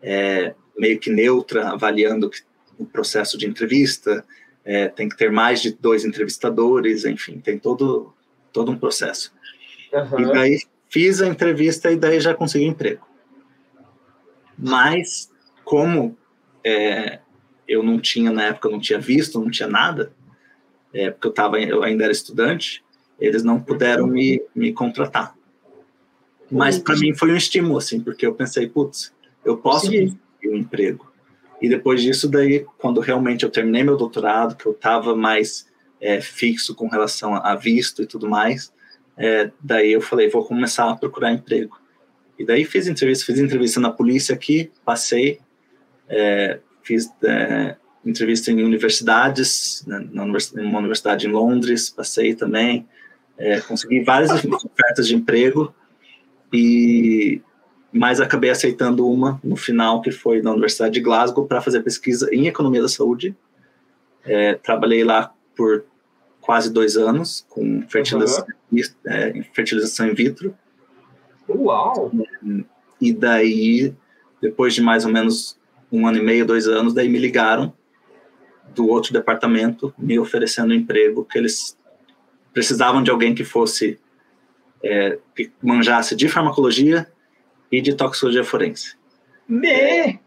[0.03, 2.31] é, meio que neutra avaliando
[2.79, 4.25] o processo de entrevista,
[4.65, 8.15] é, tem que ter mais de dois entrevistadores, enfim, tem todo,
[8.53, 9.33] todo um processo.
[9.93, 10.21] Uhum.
[10.21, 13.07] E daí fiz a entrevista e daí já consegui emprego.
[14.59, 15.31] Mas,
[15.65, 16.17] como
[16.65, 17.21] é,
[17.67, 20.13] eu não tinha, na época, não tinha visto, não tinha nada,
[20.93, 22.85] é, porque eu, tava, eu ainda era estudante,
[23.19, 25.35] eles não puderam me, me contratar.
[26.51, 30.57] Mas para mim foi um estímulo, assim, porque eu pensei, putz, eu posso conseguir um
[30.57, 31.11] emprego.
[31.63, 35.70] E depois disso, daí, quando realmente eu terminei meu doutorado, que eu estava mais
[36.01, 38.73] é, fixo com relação a visto e tudo mais,
[39.17, 41.79] é, daí eu falei, vou começar a procurar emprego.
[42.39, 45.41] E daí fiz entrevista, fiz entrevista na polícia aqui, passei,
[46.09, 52.89] é, fiz é, entrevista em universidades, né, na universidade, uma universidade em Londres, passei também,
[53.37, 55.75] é, consegui várias ofertas de emprego
[56.53, 57.43] e
[57.93, 62.29] mas acabei aceitando uma no final que foi na Universidade de Glasgow para fazer pesquisa
[62.33, 63.35] em economia da saúde.
[64.25, 65.85] É, trabalhei lá por
[66.41, 68.80] quase dois anos com fertilização, uhum.
[69.07, 70.55] é, fertilização in vitro
[71.57, 72.11] Uau!
[73.01, 73.95] E daí,
[74.41, 75.59] depois de mais ou menos
[75.91, 77.72] um ano e meio, dois anos, daí me ligaram
[78.74, 81.76] do outro departamento me oferecendo um emprego que eles
[82.53, 83.99] precisavam de alguém que fosse
[84.82, 87.11] é, que manjasse de farmacologia
[87.70, 88.97] e de toxicologia forense.
[89.49, 90.20] Me!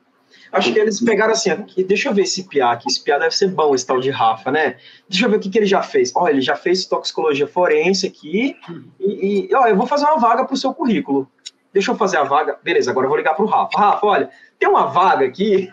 [0.54, 3.36] Acho que eles pegaram assim, aqui, deixa eu ver esse piá aqui, esse piá deve
[3.36, 4.78] ser bom, esse tal de Rafa, né?
[5.10, 6.12] Deixa eu ver o que, que ele já fez.
[6.16, 8.56] Ó, ele já fez toxicologia forense aqui,
[9.00, 11.28] e, e ó, eu vou fazer uma vaga pro seu currículo.
[11.74, 12.58] Deixa eu fazer a vaga.
[12.64, 13.78] Beleza, agora eu vou ligar pro Rafa.
[13.78, 14.30] Rafa, olha,
[14.60, 15.70] tem uma vaga aqui.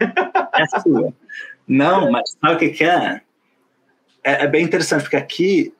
[0.55, 1.12] É sua.
[1.68, 3.20] Não, mas sabe o que, que é?
[4.24, 4.45] é?
[4.45, 4.47] é?
[4.47, 5.74] bem interessante, porque aqui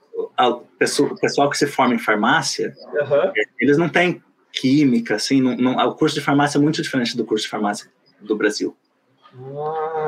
[0.79, 3.33] pessoa, o pessoal que se forma em farmácia, uhum.
[3.59, 4.23] eles não têm
[4.53, 7.91] química, assim, não, não, o curso de farmácia é muito diferente do curso de farmácia
[8.21, 8.77] do Brasil.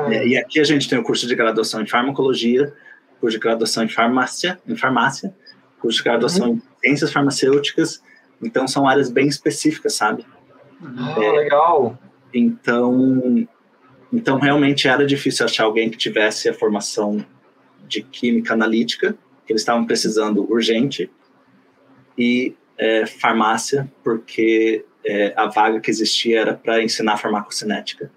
[0.09, 2.73] É, e aqui a gente tem o curso de graduação em farmacologia,
[3.19, 5.33] curso de graduação em farmácia, em farmácia,
[5.79, 6.55] curso de graduação uhum.
[6.55, 8.01] em ciências farmacêuticas.
[8.41, 10.25] Então são áreas bem específicas, sabe?
[10.81, 11.97] Ah, é, legal.
[12.33, 13.47] Então,
[14.11, 17.25] então realmente era difícil achar alguém que tivesse a formação
[17.87, 19.15] de química analítica
[19.45, 21.09] que eles estavam precisando urgente
[22.17, 28.11] e é, farmácia porque é, a vaga que existia era para ensinar farmacocinética.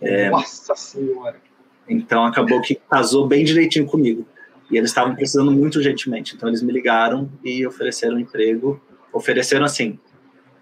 [0.00, 1.40] É, Nossa Senhora!
[1.88, 4.26] Então acabou que casou bem direitinho comigo.
[4.70, 6.34] E eles estavam precisando muito urgentemente.
[6.36, 8.80] Então eles me ligaram e ofereceram um emprego.
[9.12, 9.98] Ofereceram assim.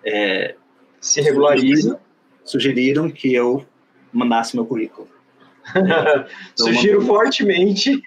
[0.05, 0.55] É,
[1.01, 2.01] Se regulariza.
[2.45, 3.67] Sugeriram, que eu
[4.13, 5.09] mandasse meu currículo.
[5.75, 8.01] É, Sugiro fortemente.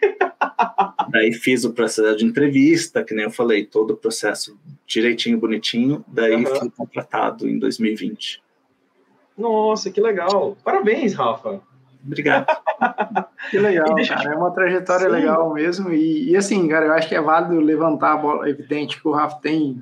[1.11, 4.57] Daí fiz o processo de entrevista, que nem eu falei, todo o processo
[4.87, 6.05] direitinho, bonitinho.
[6.07, 6.55] Daí uhum.
[6.55, 8.41] fui contratado em 2020.
[9.39, 10.57] Nossa, que legal.
[10.63, 11.61] Parabéns, Rafa.
[12.05, 12.45] Obrigado.
[13.49, 14.33] que legal, cara.
[14.33, 15.11] É uma trajetória Sim.
[15.11, 15.91] legal mesmo.
[15.91, 18.47] E, e, assim, cara, eu acho que é válido levantar a bola.
[18.47, 19.81] É evidente que o Rafa tem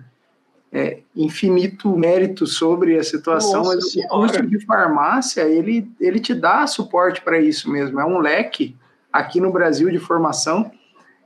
[0.71, 4.13] é, infinito mérito sobre a situação, Nossa mas senhora.
[4.13, 7.99] o curso de farmácia, ele, ele te dá suporte para isso mesmo.
[7.99, 8.75] É um leque
[9.11, 10.71] aqui no Brasil de formação.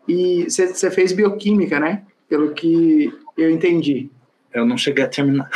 [0.08, 2.04] E você fez bioquímica, né?
[2.28, 4.10] Pelo que eu entendi.
[4.54, 5.50] Eu não cheguei a terminar.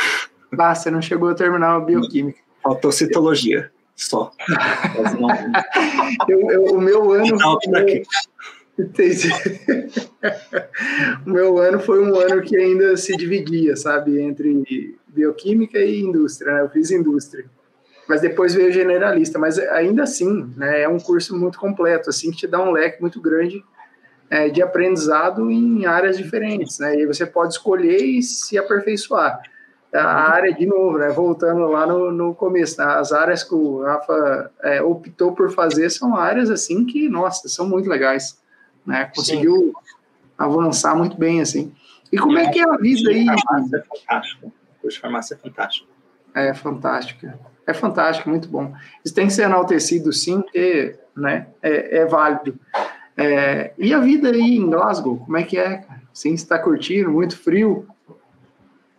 [0.58, 2.45] Ah, você não chegou a terminar a bioquímica.
[2.66, 4.32] Faltou citologia, só.
[6.28, 7.38] eu, eu, o meu ano.
[8.76, 9.30] Entendi.
[11.24, 16.54] o meu ano foi um ano que ainda se dividia, sabe, entre bioquímica e indústria.
[16.54, 16.62] Né?
[16.62, 17.44] Eu fiz indústria,
[18.08, 19.38] mas depois veio generalista.
[19.38, 23.00] Mas ainda assim, né, é um curso muito completo, assim que te dá um leque
[23.00, 23.64] muito grande
[24.28, 26.98] é, de aprendizado em áreas diferentes, né?
[26.98, 29.40] E você pode escolher e se aperfeiçoar.
[29.94, 31.08] A área, de novo, né?
[31.08, 32.86] Voltando lá no, no começo, né?
[32.86, 37.68] as áreas que o Rafa é, optou por fazer são áreas assim que, nossa, são
[37.68, 38.38] muito legais
[38.86, 39.10] né?
[39.14, 39.72] Conseguiu Sim.
[40.38, 41.74] avançar muito bem, assim.
[42.12, 43.26] E como é que é a vida aí?
[43.26, 44.52] Farmácia é fantástico.
[44.80, 45.88] Curso de farmácia é fantástico.
[46.34, 47.26] É fantástico.
[47.66, 48.72] É fantástico, muito bom.
[49.04, 52.58] Isso tem que ser enaltecido, sim, porque né, é, é válido.
[53.16, 55.84] É, e a vida aí em Glasgow, como é que é?
[56.12, 57.10] Sim, está curtindo?
[57.10, 57.88] Muito frio?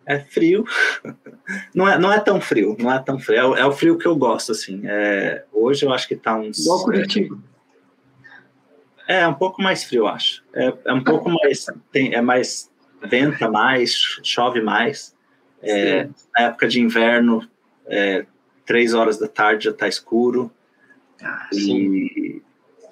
[0.07, 0.65] É frio.
[1.75, 3.55] Não é, não é tão frio, não é tão frio.
[3.55, 4.81] É, é o frio que eu gosto, assim.
[4.85, 6.59] É, hoje eu acho que está uns...
[6.59, 7.37] Igual Curitiba.
[9.07, 10.43] É, um pouco mais frio, acho.
[10.53, 11.65] É, é um pouco mais.
[11.91, 12.69] Tem, é mais.
[13.01, 15.15] Venta mais, chove mais.
[15.61, 17.47] É, na época de inverno,
[17.85, 18.25] é,
[18.65, 20.51] três horas da tarde já está escuro.
[21.23, 22.41] Ah, e,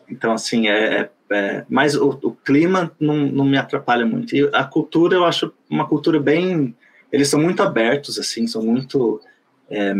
[0.09, 4.35] então, assim, é, é, é mas o, o, clima não, não me atrapalha muito.
[4.35, 6.75] E a cultura, eu acho uma cultura bem.
[7.11, 9.21] Eles são muito abertos, assim, são muito
[9.69, 9.93] é,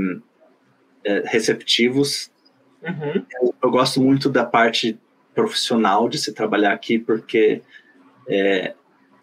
[1.03, 2.31] é, receptivos.
[2.83, 3.25] Uhum.
[3.41, 4.99] Eu, eu, gosto muito da parte
[5.33, 7.61] profissional de se trabalhar aqui, porque
[8.27, 8.73] é,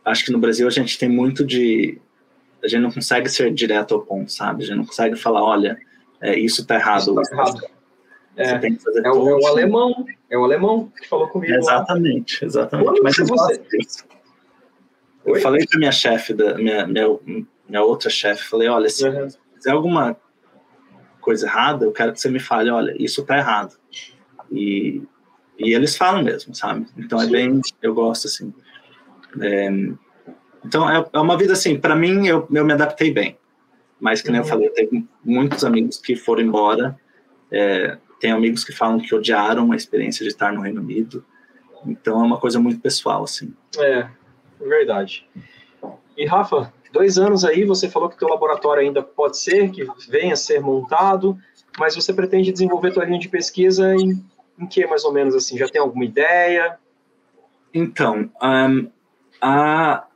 [0.04, 2.00] acho que no Brasil a gente tem muito de.
[2.62, 4.62] A gente não consegue ser direto ao ponto, sabe?
[4.62, 5.78] A gente não consegue falar, olha,
[6.20, 7.00] é, isso está errado.
[7.00, 7.60] Isso tá errado.
[8.36, 8.50] É,
[9.04, 11.52] é, o, é, o, alemão, é o alemão que falou comigo.
[11.54, 12.48] Exatamente, lá.
[12.48, 12.86] exatamente.
[12.86, 13.60] Quando Mas eu você...
[15.24, 17.06] Eu falei para minha chefe, da minha, minha,
[17.72, 19.28] minha outra chefe, falei, olha, se uhum.
[19.54, 20.16] fizer alguma
[21.20, 23.76] coisa errada, eu quero que você me fale, olha, isso está errado.
[24.50, 25.02] E
[25.58, 26.86] e eles falam mesmo, sabe?
[26.96, 28.52] Então é bem, eu gosto assim.
[29.40, 29.68] É,
[30.64, 33.38] então é, é, uma vida assim, para mim eu, eu me adaptei bem.
[34.00, 34.46] Mas que nem uhum.
[34.46, 36.98] eu falei, eu tenho muitos amigos que foram embora.
[37.50, 41.24] É, tem amigos que falam que odiaram a experiência de estar no Reino Unido.
[41.86, 43.54] Então é uma coisa muito pessoal, assim.
[43.78, 43.98] É,
[44.60, 45.28] é verdade.
[46.16, 50.34] E Rafa, dois anos aí, você falou que teu laboratório ainda pode ser que venha
[50.34, 51.36] a ser montado,
[51.78, 54.22] mas você pretende desenvolver tua linha de pesquisa em
[54.58, 55.56] em que mais ou menos assim?
[55.58, 56.78] Já tem alguma ideia?
[57.74, 58.90] Então, um,
[59.40, 60.06] a,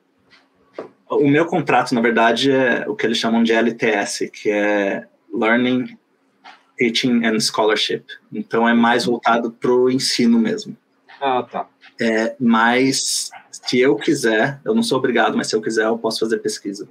[1.11, 5.99] o meu contrato, na verdade, é o que eles chamam de LTS, que é Learning,
[6.77, 8.05] Teaching and Scholarship.
[8.33, 10.77] Então, é mais voltado para o ensino mesmo.
[11.21, 11.67] Ah, tá.
[11.99, 13.31] É, mas,
[13.65, 16.89] se eu quiser, eu não sou obrigado, mas se eu quiser, eu posso fazer pesquisa.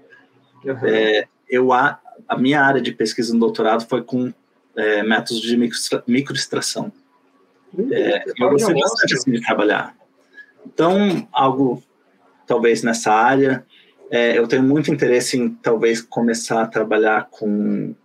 [0.64, 0.78] Uhum.
[0.84, 4.34] É, eu, a, a minha área de pesquisa no doutorado foi com
[4.76, 5.58] é, métodos de
[6.08, 6.92] microextração.
[7.92, 9.96] É, eu gostei bastante assim, de trabalhar.
[10.66, 11.84] Então, algo
[12.46, 13.66] talvez nessa área.
[14.10, 17.96] É, eu tenho muito interesse em talvez começar a trabalhar com,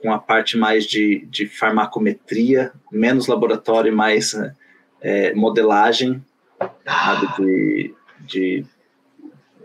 [0.00, 4.34] com a parte mais de, de farmacometria, menos laboratório e mais
[5.00, 6.24] é, modelagem,
[7.38, 8.66] de, de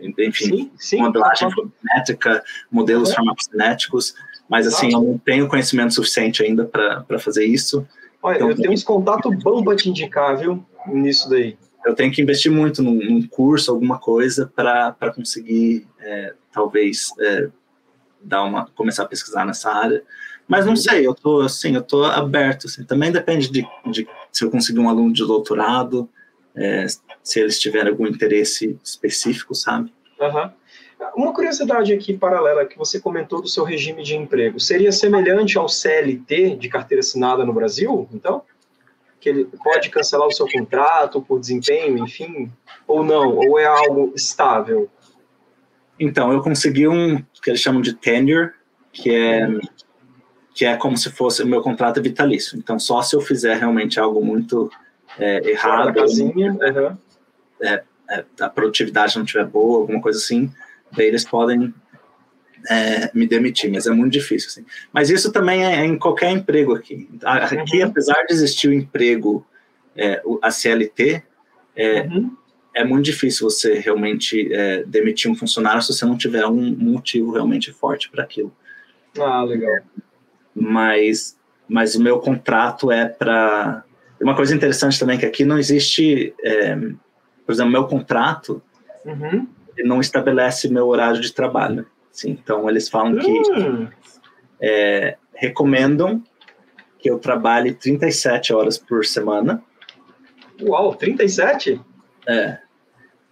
[0.00, 1.48] enfim, sim, sim, modelagem
[1.82, 3.14] métrica, modelos é.
[3.14, 4.14] farmacocinéticos,
[4.48, 7.86] mas assim, eu não tenho conhecimento suficiente ainda para fazer isso.
[8.22, 10.64] Olha, então, eu tenho uns contatos bons para te indicar, viu?
[10.86, 11.56] Nisso daí.
[11.84, 17.50] Eu tenho que investir muito num, num curso, alguma coisa, para conseguir, é, talvez, é,
[18.22, 20.02] dar uma, começar a pesquisar nessa área.
[20.48, 22.66] Mas não sei, eu tô assim, eu tô aberto.
[22.66, 26.08] Assim, também depende de, de se eu conseguir um aluno de doutorado,
[26.56, 26.86] é,
[27.22, 29.92] se eles tiverem algum interesse específico, sabe?
[30.20, 30.50] Uhum.
[31.16, 35.68] Uma curiosidade aqui paralela que você comentou do seu regime de emprego, seria semelhante ao
[35.68, 38.42] CLT de carteira assinada no Brasil, então?
[39.20, 42.50] Que ele pode cancelar o seu contrato por desempenho, enfim,
[42.86, 44.88] ou não, ou é algo estável?
[45.98, 48.52] Então, eu consegui um que eles chamam de tenure,
[48.92, 49.48] que é
[50.54, 52.56] que é como se fosse o meu contrato vitalício.
[52.56, 54.70] Então, só se eu fizer realmente algo muito
[55.18, 56.96] é, errado, casinha, uhum.
[57.62, 60.52] é, é, a produtividade não estiver boa, alguma coisa assim,
[60.92, 61.72] daí eles podem
[62.68, 64.48] é, me demitir, mas é muito difícil.
[64.48, 64.64] Assim.
[64.92, 67.08] Mas isso também é em qualquer emprego aqui.
[67.22, 67.88] Aqui, uhum.
[67.88, 69.46] apesar de existir o emprego,
[69.96, 71.22] é, a CLT,
[71.76, 72.36] é, uhum.
[72.74, 77.32] é muito difícil você realmente é, demitir um funcionário se você não tiver um motivo
[77.32, 78.54] realmente forte para aquilo.
[79.18, 79.82] Ah, legal.
[80.54, 81.36] Mas,
[81.68, 83.84] mas o meu contrato é para.
[84.24, 86.74] Uma coisa interessante também é que aqui não existe, é,
[87.46, 88.62] por exemplo, meu contrato
[89.04, 89.46] Uhum.
[89.84, 91.86] não estabelece meu horário de trabalho.
[92.10, 93.86] Assim, então eles falam que Hum,
[94.62, 96.22] é, recomendam
[96.98, 99.62] que eu trabalhe 37 horas por semana.
[100.62, 101.78] uau, 37?
[102.26, 102.58] É.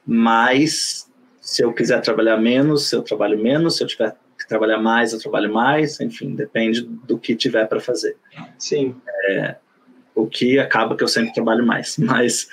[0.06, 3.76] Mas se eu quiser trabalhar menos, eu trabalho menos.
[3.78, 6.00] Se eu tiver que trabalhar mais, eu trabalho mais.
[6.00, 8.16] Enfim, depende do que tiver para fazer.
[8.58, 8.94] Sim.
[10.14, 11.96] O que acaba que eu sempre trabalho mais.
[11.98, 12.48] Mas,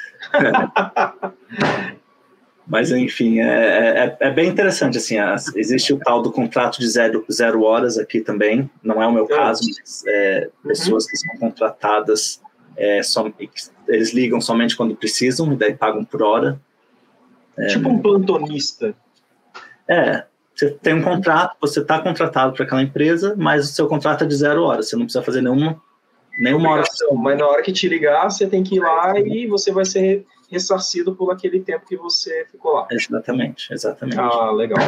[2.66, 4.98] mas enfim, é, é, é bem interessante.
[4.98, 8.70] Assim, as- existe o tal do contrato de zero, zero horas aqui também.
[8.84, 12.40] Não é o meu caso, mas é, pessoas que são contratadas,
[12.78, 13.30] é, só,
[13.88, 16.62] eles ligam somente quando precisam e daí pagam por hora.
[17.68, 18.94] Tipo um plantonista.
[19.88, 20.24] É,
[20.56, 24.28] você tem um contrato, você está contratado para aquela empresa, mas o seu contrato é
[24.28, 25.82] de zero horas, você não precisa fazer nenhuma,
[26.40, 26.82] nenhuma hora.
[26.82, 29.86] Obrigação, Mas na hora que te ligar, você tem que ir lá e você vai
[29.86, 32.88] ser ressarcido por aquele tempo que você ficou lá.
[32.92, 34.20] Exatamente, exatamente.
[34.20, 34.80] Ah, legal.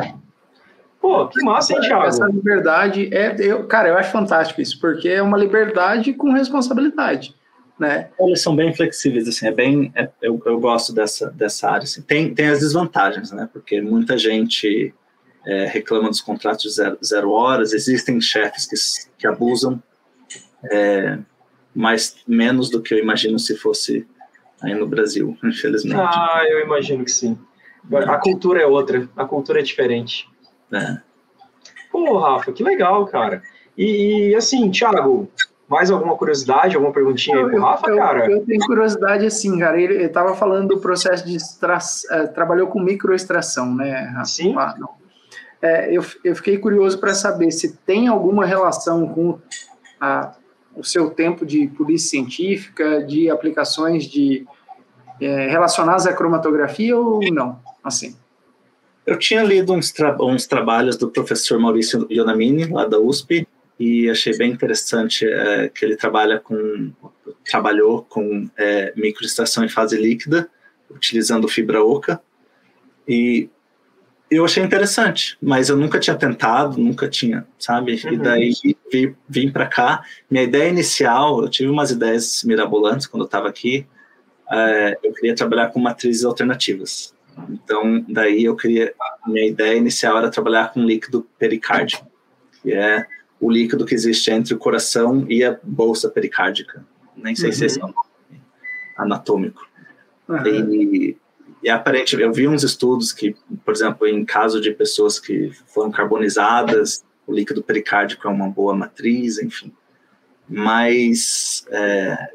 [1.00, 2.34] Pô, que massa, hein, Essa Thiago?
[2.36, 7.36] liberdade é, eu, cara, eu acho fantástico isso, porque é uma liberdade com responsabilidade,
[7.80, 8.10] né?
[8.20, 11.84] Eles são bem flexíveis, assim, é bem, é- eu, eu gosto dessa, dessa área.
[11.86, 12.04] Assim.
[12.04, 13.50] Tem, tem as desvantagens, né?
[13.52, 14.94] Porque muita gente
[15.46, 19.82] é, reclama dos contratos de zero, zero horas, existem chefes que, que abusam,
[20.72, 21.18] é,
[21.76, 24.08] mas menos do que eu imagino se fosse
[24.62, 26.00] aí no Brasil, infelizmente.
[26.00, 27.38] Ah, eu imagino que sim.
[28.08, 30.30] A cultura é outra, a cultura é diferente.
[30.70, 31.02] né?
[31.92, 33.42] Pô, Rafa, que legal, cara.
[33.78, 35.30] E, e, assim, Thiago,
[35.68, 38.32] mais alguma curiosidade, alguma perguntinha aí pro Rafa, eu, cara?
[38.32, 39.82] eu tenho curiosidade assim, cara.
[39.82, 44.12] Ele estava falando do processo de extração, trabalhou com microextração, né?
[44.14, 44.26] Rafa?
[44.26, 44.54] Sim.
[44.58, 44.90] Ah, não.
[45.62, 49.40] É, eu, eu fiquei curioso para saber se tem alguma relação com
[50.00, 50.34] a,
[50.76, 54.46] o seu tempo de polícia científica, de aplicações de
[55.20, 57.60] é, relacionadas à cromatografia ou não?
[57.84, 58.16] Assim.
[59.06, 63.48] Eu tinha lido uns, tra uns trabalhos do professor Maurício Ionamini, lá da USP,
[63.80, 66.92] e achei bem interessante é, que ele trabalha com,
[67.50, 70.50] trabalhou com é, microextração em fase líquida,
[70.90, 72.22] utilizando fibra oca,
[73.08, 73.50] e
[74.32, 78.02] eu achei interessante, mas eu nunca tinha tentado, nunca tinha, sabe?
[78.06, 78.14] Uhum.
[78.14, 78.52] E daí
[78.92, 80.04] vim, vim para cá.
[80.30, 83.86] Minha ideia inicial, eu tive umas ideias mirabolantes quando eu estava aqui,
[84.50, 87.14] é, eu queria trabalhar com matrizes alternativas.
[87.50, 88.94] Então, daí eu queria.
[89.28, 92.06] Minha ideia inicial era trabalhar com líquido pericárdico,
[92.62, 93.06] que é
[93.40, 96.86] o líquido que existe entre o coração e a bolsa pericárdica.
[97.16, 97.70] Nem sei Uhum.
[97.70, 97.84] se é
[98.98, 99.66] anatômico.
[100.30, 100.48] Aham.
[100.48, 101.18] E,
[101.64, 105.92] e aparente, eu vi uns estudos que, por exemplo, em caso de pessoas que foram
[105.92, 109.72] carbonizadas, o líquido pericárdico é uma boa matriz, enfim.
[110.50, 112.32] Mas, é,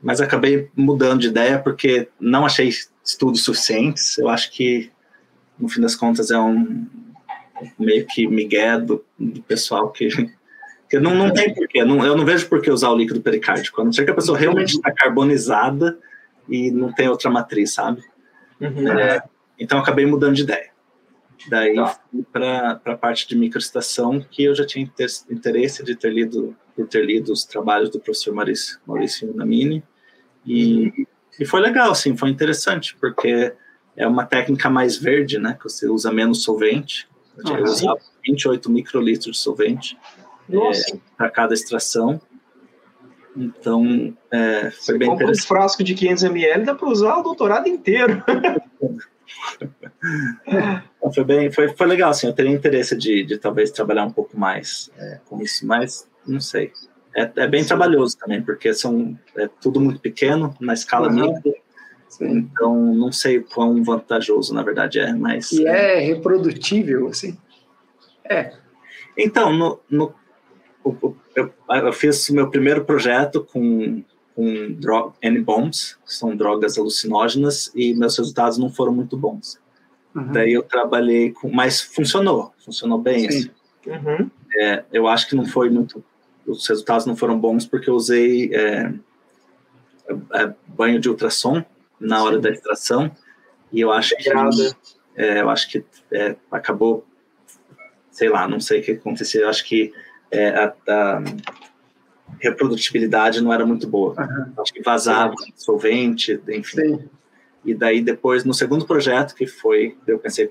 [0.00, 2.70] mas acabei mudando de ideia porque não achei
[3.04, 4.16] estudos suficientes.
[4.16, 4.90] Eu acho que,
[5.58, 6.86] no fim das contas, é um
[7.76, 10.08] meio que migué do, do pessoal que,
[10.88, 11.84] que não, não tem porquê.
[11.84, 14.14] Não, eu não vejo por que usar o líquido pericárdico, a não ser que a
[14.14, 15.98] pessoa realmente está carbonizada
[16.48, 18.02] e não tem outra matriz, sabe?
[18.60, 18.88] Uhum.
[18.98, 19.22] É,
[19.58, 20.70] então, acabei mudando de ideia.
[21.48, 21.98] Daí, Tá.
[22.10, 26.56] fui para a parte de microestação, que eu já tinha inter- interesse de ter lido,
[26.74, 29.82] por ter lido os trabalhos do professor Maurício, Maurício Namini.
[30.44, 31.06] E,
[31.38, 33.52] e foi legal, assim, foi interessante, porque
[33.96, 35.54] é uma técnica mais verde, né?
[35.56, 37.08] Que você usa menos solvente.
[37.36, 39.96] Eu usava 28 microlitros de solvente
[40.48, 42.20] Nossa, para cada extração.
[43.40, 47.22] Então, é, foi você bem compra um frasco de 500 ml, dá para usar o
[47.22, 48.22] doutorado inteiro.
[50.98, 54.10] Então, foi bem, foi, foi legal, assim, eu teria interesse de, de talvez trabalhar um
[54.10, 56.72] pouco mais é, com isso, mas não sei.
[57.14, 57.68] É, é bem Sim.
[57.68, 61.34] trabalhoso também, porque são é tudo muito pequeno, na escala Uhum.
[61.34, 61.54] micro,
[62.08, 62.30] Sim.
[62.38, 65.52] então não sei quão vantajoso na verdade é, mas...
[65.52, 67.36] E é reprodutível, assim.
[68.24, 68.52] É.
[69.16, 70.14] Então, no, no, o- o-
[70.84, 74.02] eu, eu fiz o meu primeiro projeto com,
[74.34, 79.58] com dro- N-bombs, que são drogas alucinógenas, e meus resultados não foram muito bons.
[80.14, 80.32] Uhum.
[80.32, 81.50] Daí eu trabalhei com...
[81.50, 83.38] Mas funcionou, funcionou bem, Sim.
[83.38, 83.50] assim.
[83.86, 84.30] Uhum.
[84.56, 86.02] É, eu acho que não foi muito.
[86.46, 88.92] Os resultados não foram bons porque eu usei é,
[90.32, 91.62] é, banho de ultrassom
[92.00, 92.40] na hora Sim.
[92.42, 93.10] da extração
[93.72, 94.30] e eu acho que
[95.16, 97.04] é, eu acho que é, acabou,
[98.10, 99.42] sei lá, não sei o que aconteceu.
[99.42, 99.92] Eu acho que
[100.30, 101.22] é, a, a
[102.40, 104.14] reprodutibilidade não era muito boa.
[104.56, 106.98] Eu acho que vazava solvente, enfim.
[106.98, 107.08] Sim.
[107.64, 110.50] E daí depois, no segundo projeto, que foi, eu pensei,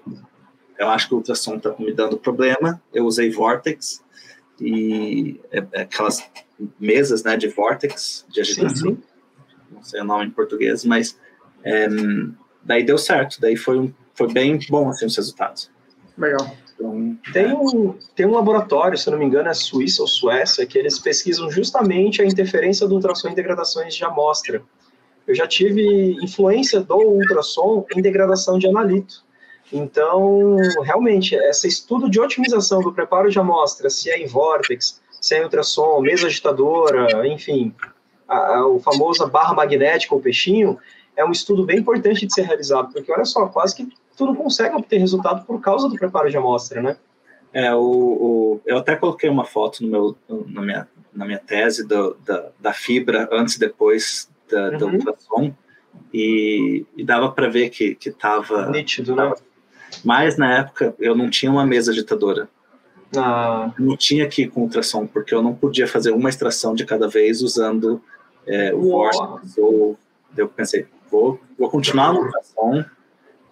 [0.77, 4.03] eu acho que o ultrassom está me dando problema, eu usei Vortex,
[4.59, 6.23] e é, é aquelas
[6.79, 9.03] mesas né, de Vortex, de agitação, sim, sim.
[9.71, 11.17] não sei o nome em português, mas
[11.63, 11.87] é,
[12.63, 15.71] daí deu certo, daí foi, um, foi bem bom assim, os resultados.
[16.17, 16.55] Legal.
[16.79, 20.77] Então, tem, um, tem um laboratório, se não me engano, é Suíça ou Suécia, que
[20.77, 24.61] eles pesquisam justamente a interferência do ultrassom em degradações de amostra.
[25.25, 29.25] Eu já tive influência do ultrassom em degradação de analito.
[29.73, 35.35] Então, realmente, esse estudo de otimização do preparo de amostra, se é em vórtex, se
[35.35, 37.73] é em ultrassom, mesa agitadora, enfim,
[38.27, 40.77] a, a, o famoso barra magnética ou peixinho,
[41.15, 44.35] é um estudo bem importante de ser realizado, porque olha só, quase que tu não
[44.35, 46.97] consegue obter resultado por causa do preparo de amostra, né?
[47.53, 50.17] É, o, o eu até coloquei uma foto no meu,
[50.47, 54.77] na, minha, na minha tese do, da, da fibra antes e depois da, uhum.
[54.77, 55.53] do ultrassom,
[56.13, 58.69] e, e dava para ver que estava...
[58.69, 59.31] Nítido, né?
[60.03, 62.49] Mas na época eu não tinha uma mesa agitadora.
[63.15, 63.71] Ah.
[63.79, 67.07] Não tinha que ir com ultrassom, porque eu não podia fazer uma extração de cada
[67.07, 68.01] vez usando
[68.45, 69.57] é, o Vortex.
[69.57, 69.97] Ou
[70.35, 72.83] eu pensei, vou, vou continuar no ultrassom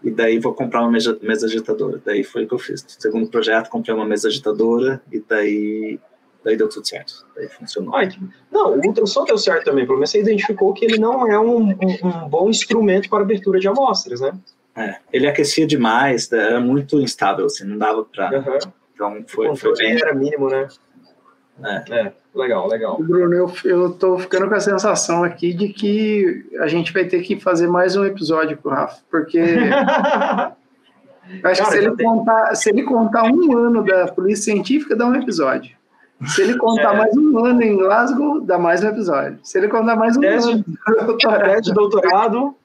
[0.05, 1.99] e daí vou comprar uma mesa, mesa agitadora.
[2.05, 2.85] Daí foi o que eu fiz.
[2.87, 5.99] Segundo projeto, comprei uma mesa agitadora e daí
[6.43, 7.95] daí deu tudo certo, daí funcionou.
[8.51, 11.71] não, o ultrassom deu certo também, pelo menos você identificou que ele não é um,
[11.71, 14.31] um, um bom instrumento para abertura de amostras, né?
[14.75, 18.37] É, ele aquecia demais, era muito instável, assim, não dava para.
[18.37, 18.71] Uhum.
[18.93, 19.93] Então foi, o foi bem.
[19.93, 20.67] era mínimo, né?
[21.63, 21.93] É.
[21.93, 22.13] é.
[22.35, 23.01] Legal, legal.
[23.01, 27.21] Bruno, eu, eu tô ficando com a sensação aqui de que a gente vai ter
[27.21, 29.39] que fazer mais um episódio pro Rafa, porque.
[31.41, 32.05] eu acho Cara, que se ele, tem...
[32.05, 35.75] contar, se ele contar um ano da polícia científica, dá um episódio.
[36.27, 36.97] Se ele contar é.
[36.97, 39.39] mais um ano em Glasgow, dá mais um episódio.
[39.43, 42.55] Se ele contar mais um tese, ano de doutorado,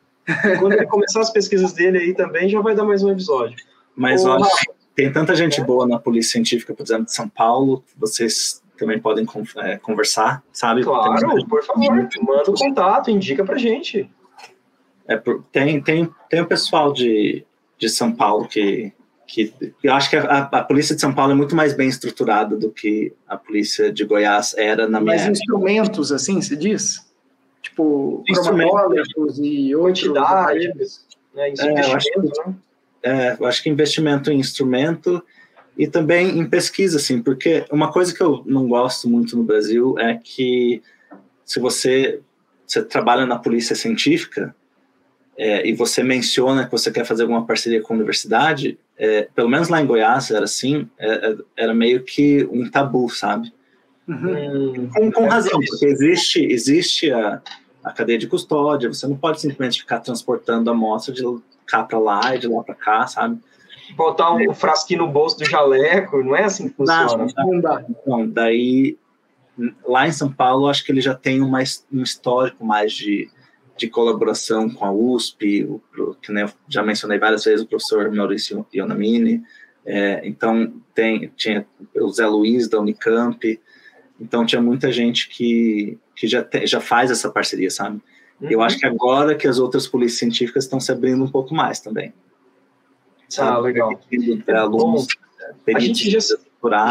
[0.59, 3.57] quando ele começar as pesquisas dele aí também, já vai dar mais um episódio.
[3.97, 4.47] Mas olha,
[4.95, 9.27] tem tanta gente boa na Polícia Científica, por exemplo, de São Paulo, vocês também podem
[9.59, 10.83] é, conversar, sabe?
[10.83, 14.11] Claro, por favor, manda o um contato, indica pra gente.
[15.07, 15.21] É,
[15.53, 17.45] tem, tem, tem o pessoal de,
[17.77, 18.91] de São Paulo que,
[19.27, 19.53] que
[19.83, 22.71] eu acho que a, a, polícia de São Paulo é muito mais bem estruturada do
[22.71, 25.15] que a polícia de Goiás era na minha.
[25.15, 27.07] Mas instrumentos, assim, se diz?
[27.61, 31.05] Tipo, cromatólogos e quantidades,
[31.35, 32.55] né, é, eu, acho que, né?
[33.03, 35.23] é, eu acho que investimento em instrumento
[35.81, 39.99] e também em pesquisa, assim, porque uma coisa que eu não gosto muito no Brasil
[39.99, 40.83] é que
[41.43, 42.21] se você,
[42.67, 44.55] você trabalha na polícia científica
[45.39, 49.49] é, e você menciona que você quer fazer alguma parceria com a universidade, é, pelo
[49.49, 53.51] menos lá em Goiás era assim, é, é, era meio que um tabu, sabe?
[54.07, 54.91] Uhum.
[54.95, 57.41] Com, com razão, porque existe, existe a,
[57.83, 61.23] a cadeia de custódia, você não pode simplesmente ficar transportando a amostra de
[61.67, 63.41] cá para lá e de lá para cá, sabe?
[63.95, 67.27] Botar um frasquinho no bolso do jaleco, não é assim que funciona.
[67.37, 67.85] Não, dá.
[68.07, 68.97] Não, daí,
[69.87, 73.29] lá em São Paulo, acho que ele já tem um, mais, um histórico mais de,
[73.77, 75.83] de colaboração com a USP, o,
[76.21, 79.43] que né, já mencionei várias vezes, o professor Maurício Ionamini,
[79.85, 83.61] é, então tem, tinha o Zé Luiz da Unicamp,
[84.21, 88.01] então tinha muita gente que, que já, te, já faz essa parceria, sabe?
[88.41, 88.51] Uhum.
[88.51, 91.81] Eu acho que agora que as outras polícias científicas estão se abrindo um pouco mais
[91.81, 92.13] também.
[93.31, 93.51] Sabe?
[93.51, 93.91] Ah, legal.
[94.57, 95.07] Alunos,
[95.75, 96.19] a gente já,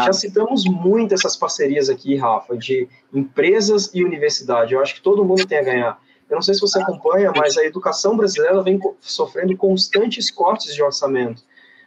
[0.04, 4.74] já citamos muito essas parcerias aqui, Rafa, de empresas e universidade.
[4.74, 6.02] Eu acho que todo mundo tem a ganhar.
[6.28, 10.82] Eu não sei se você acompanha, mas a educação brasileira vem sofrendo constantes cortes de
[10.82, 11.42] orçamento.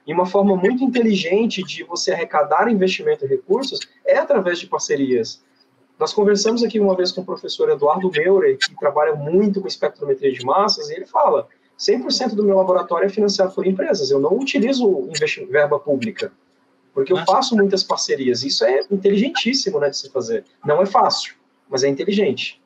[0.06, 5.42] E uma forma muito inteligente de você arrecadar investimento e recursos é através de parcerias.
[5.98, 10.32] Nós conversamos aqui uma vez com o professor Eduardo Meurer, que trabalha muito com espectrometria
[10.34, 11.48] de massas, e ele fala:
[11.84, 15.10] 100% do meu laboratório é financiado por empresas, eu não utilizo
[15.50, 16.32] verba pública,
[16.94, 18.44] porque eu faço muitas parcerias.
[18.44, 20.46] Isso é inteligentíssimo né, de se fazer.
[20.66, 21.34] Não é fácil,
[21.70, 22.62] mas é inteligente.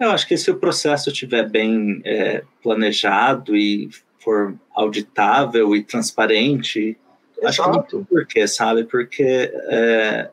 [0.00, 6.96] Eu acho que se o processo estiver bem é, planejado e for auditável e transparente,
[7.36, 7.46] Exato.
[7.46, 8.84] acho que não tem porquê, sabe?
[8.84, 10.30] Porque é,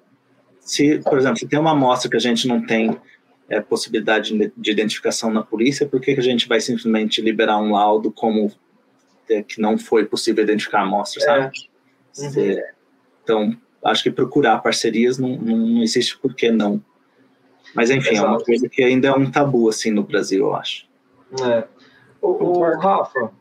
[0.62, 2.98] se, por exemplo, se tem uma amostra que a gente não tem
[3.50, 7.72] é, possibilidade de identificação na polícia, por que, que a gente vai simplesmente liberar um
[7.72, 8.52] laudo como
[9.30, 11.52] é, que não foi possível identificar a amostra, sabe?
[12.18, 12.20] É.
[12.22, 12.62] Uhum.
[13.24, 16.84] então, acho que procurar parcerias não, não existe por que não.
[17.74, 18.28] Mas, enfim, Exato.
[18.28, 20.88] é uma coisa que ainda é um tabu, assim, no Brasil, eu acho.
[21.42, 21.68] É.
[22.22, 23.32] O, o Rafa,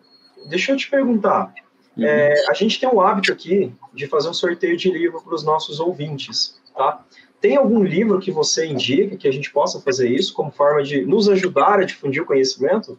[0.48, 1.52] deixa eu te perguntar.
[1.96, 2.04] Uhum.
[2.04, 5.42] É, a gente tem o hábito aqui de fazer um sorteio de livro para os
[5.42, 7.04] nossos ouvintes, tá?
[7.40, 11.04] Tem algum livro que você indica que a gente possa fazer isso como forma de
[11.04, 12.98] nos ajudar a difundir o conhecimento?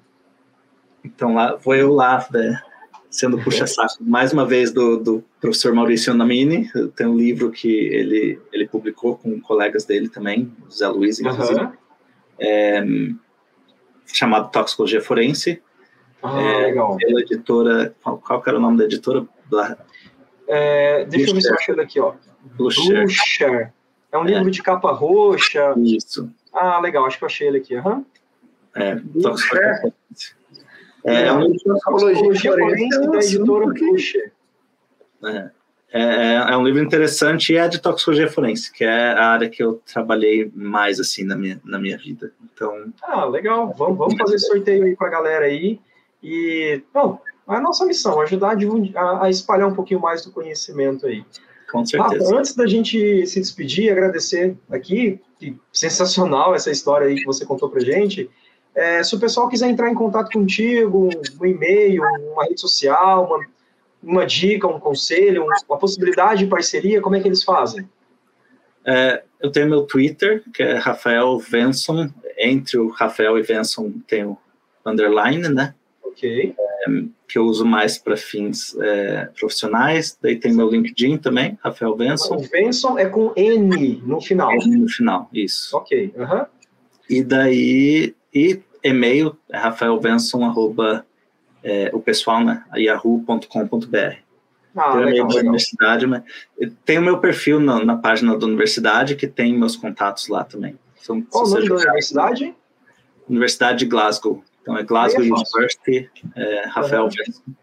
[1.04, 2.62] Então lá vou eu lá, né,
[3.10, 6.70] sendo puxa-saco mais uma vez do, do professor Maurício Namini.
[6.96, 11.72] Tem um livro que ele, ele publicou com colegas dele também, Zé Luiz, inclusive, uhum.
[12.40, 12.86] é,
[14.06, 15.62] chamado Toxicologia Forense.
[16.22, 16.98] Ah, é, legal.
[16.98, 17.96] Pela editora.
[18.04, 19.26] Qual, qual era o nome da editora?
[20.48, 22.14] É, deixa eu ver se eu acho ele aqui, ó.
[22.58, 23.74] Blucher.
[24.12, 24.52] É um livro é.
[24.52, 25.74] de capa roxa.
[25.78, 26.30] Isso.
[26.54, 27.76] Ah, legal, acho que eu achei ele aqui.
[27.76, 28.06] Uhum.
[28.76, 29.94] É, Blucher.
[31.06, 34.32] É, é um livro de toxicologia forense da editora Blucher.
[35.26, 35.50] É.
[35.92, 39.64] É, é, um livro interessante e é de toxicologia forense, que é a área que
[39.64, 42.32] eu trabalhei mais assim na minha, na minha vida.
[42.44, 42.94] Então.
[43.02, 43.74] Ah, legal.
[43.76, 45.80] Vamos, vamos fazer sorteio aí para a galera aí.
[46.22, 48.56] E, bom, a nossa missão, ajudar
[48.96, 51.26] a, a, espalhar um pouquinho mais do conhecimento aí.
[51.72, 52.36] Com certeza.
[52.36, 55.20] Antes da gente se despedir, agradecer aqui,
[55.72, 58.30] sensacional essa história aí que você contou pra gente.
[58.76, 61.10] É, se o pessoal quiser entrar em contato contigo,
[61.40, 62.02] um e-mail,
[62.34, 63.46] uma rede social, uma,
[64.02, 67.88] uma dica, um conselho, uma possibilidade de parceria, como é que eles fazem?
[68.86, 72.10] É, eu tenho meu Twitter, que é Rafael Venson.
[72.38, 74.38] Entre o Rafael e Venson tem o
[74.86, 75.76] underline, né?
[76.04, 76.56] Ok.
[76.58, 80.18] É, que eu uso mais para fins é, profissionais.
[80.22, 82.38] Daí tem meu LinkedIn também, Rafael Benson.
[82.38, 84.52] O Benson é com N no final.
[84.52, 85.78] N no final, isso.
[85.78, 86.12] Ok.
[86.18, 86.46] Uhum.
[87.08, 91.06] E daí, e e-mail é rafaelbenson, arroba,
[91.64, 94.16] é, o pessoal, né, yahoo.com.br.
[94.76, 96.24] Ah, tem legal, da universidade, mas
[96.86, 100.78] tem o meu perfil na, na, página da universidade que tem meus contatos lá também.
[101.02, 102.56] Então, Qual o nome da universidade?
[103.28, 104.44] Universidade de Glasgow.
[104.70, 107.54] Então é Glasgow é University, é, Rafael uhum.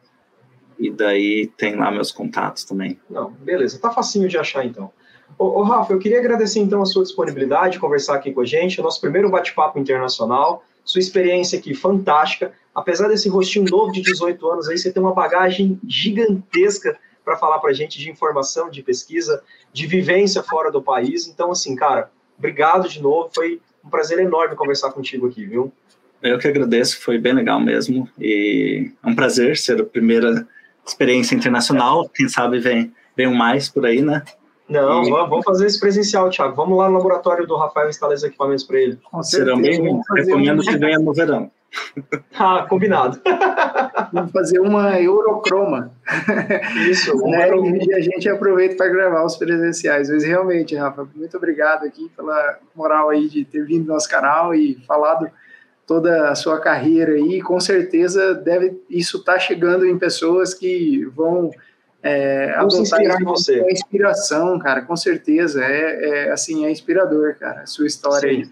[0.78, 3.00] E daí tem lá meus contatos também.
[3.08, 4.92] Não, beleza, tá facinho de achar então.
[5.38, 8.80] Ô, ô, Rafa, eu queria agradecer então a sua disponibilidade, conversar aqui com a gente,
[8.80, 12.52] o nosso primeiro bate-papo internacional, sua experiência aqui fantástica.
[12.74, 17.58] Apesar desse rostinho novo de 18 anos aí, você tem uma bagagem gigantesca para falar
[17.58, 19.42] para a gente de informação, de pesquisa,
[19.72, 21.26] de vivência fora do país.
[21.26, 23.30] Então, assim, cara, obrigado de novo.
[23.34, 25.72] Foi um prazer enorme conversar contigo aqui, viu?
[26.22, 28.08] Eu que agradeço, foi bem legal mesmo.
[28.18, 30.46] E é um prazer ser a primeira
[30.86, 32.08] experiência internacional.
[32.08, 34.22] Quem sabe vem, vem mais por aí, né?
[34.68, 35.10] Não, e...
[35.10, 36.56] vamos fazer isso presencial, Thiago.
[36.56, 38.98] Vamos lá no laboratório do Rafael instalar os equipamentos para ele.
[39.22, 41.50] Serão bem Recomendo que venha no verão.
[42.38, 43.20] Ah, combinado.
[44.12, 45.90] Vamos fazer uma Eurocroma.
[46.88, 47.48] Isso, né?
[47.50, 50.08] E a gente aproveita para gravar os presenciais.
[50.08, 54.54] Mas realmente, Rafa, muito obrigado aqui pela moral aí de ter vindo no nosso canal
[54.54, 55.30] e falado
[55.86, 61.04] toda a sua carreira aí, com certeza deve isso estar tá chegando em pessoas que
[61.14, 61.50] vão
[62.02, 63.60] é, adotar inspirar em você.
[63.60, 68.42] É inspiração, cara, com certeza é, é, assim é inspirador, cara, a sua história Sim.
[68.42, 68.50] aí.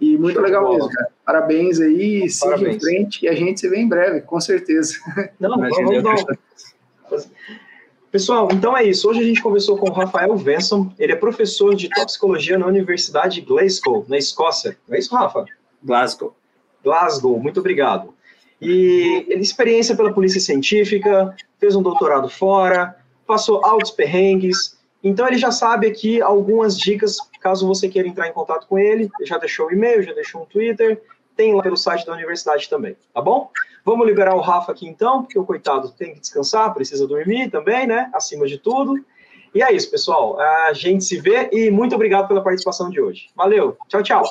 [0.00, 1.08] E muito Show legal mesmo, cara.
[1.24, 4.94] Parabéns aí, siga em frente e a gente se vê em breve, com certeza.
[5.38, 6.16] Não, vamos dar.
[8.10, 9.08] Pessoal, então é isso.
[9.08, 10.92] Hoje a gente conversou com o Rafael Venson.
[10.98, 14.76] Ele é professor de toxicologia na Universidade de Glasgow, na Escócia.
[14.88, 15.46] Não é isso, Rafa?
[15.82, 16.34] Glasgow.
[16.82, 18.14] Glasgow, muito obrigado.
[18.60, 22.96] E ele experiência pela polícia científica, fez um doutorado fora,
[23.26, 24.78] passou altos perrengues.
[25.02, 29.10] Então ele já sabe aqui algumas dicas, caso você queira entrar em contato com ele.
[29.18, 31.02] Ele já deixou o e-mail, já deixou um Twitter,
[31.36, 33.50] tem lá pelo site da universidade também, tá bom?
[33.84, 37.84] Vamos liberar o Rafa aqui então, porque o coitado tem que descansar, precisa dormir também,
[37.84, 38.10] né?
[38.14, 39.04] Acima de tudo.
[39.54, 40.38] E é isso, pessoal.
[40.40, 43.28] A gente se vê e muito obrigado pela participação de hoje.
[43.34, 43.76] Valeu.
[43.88, 44.22] Tchau, tchau.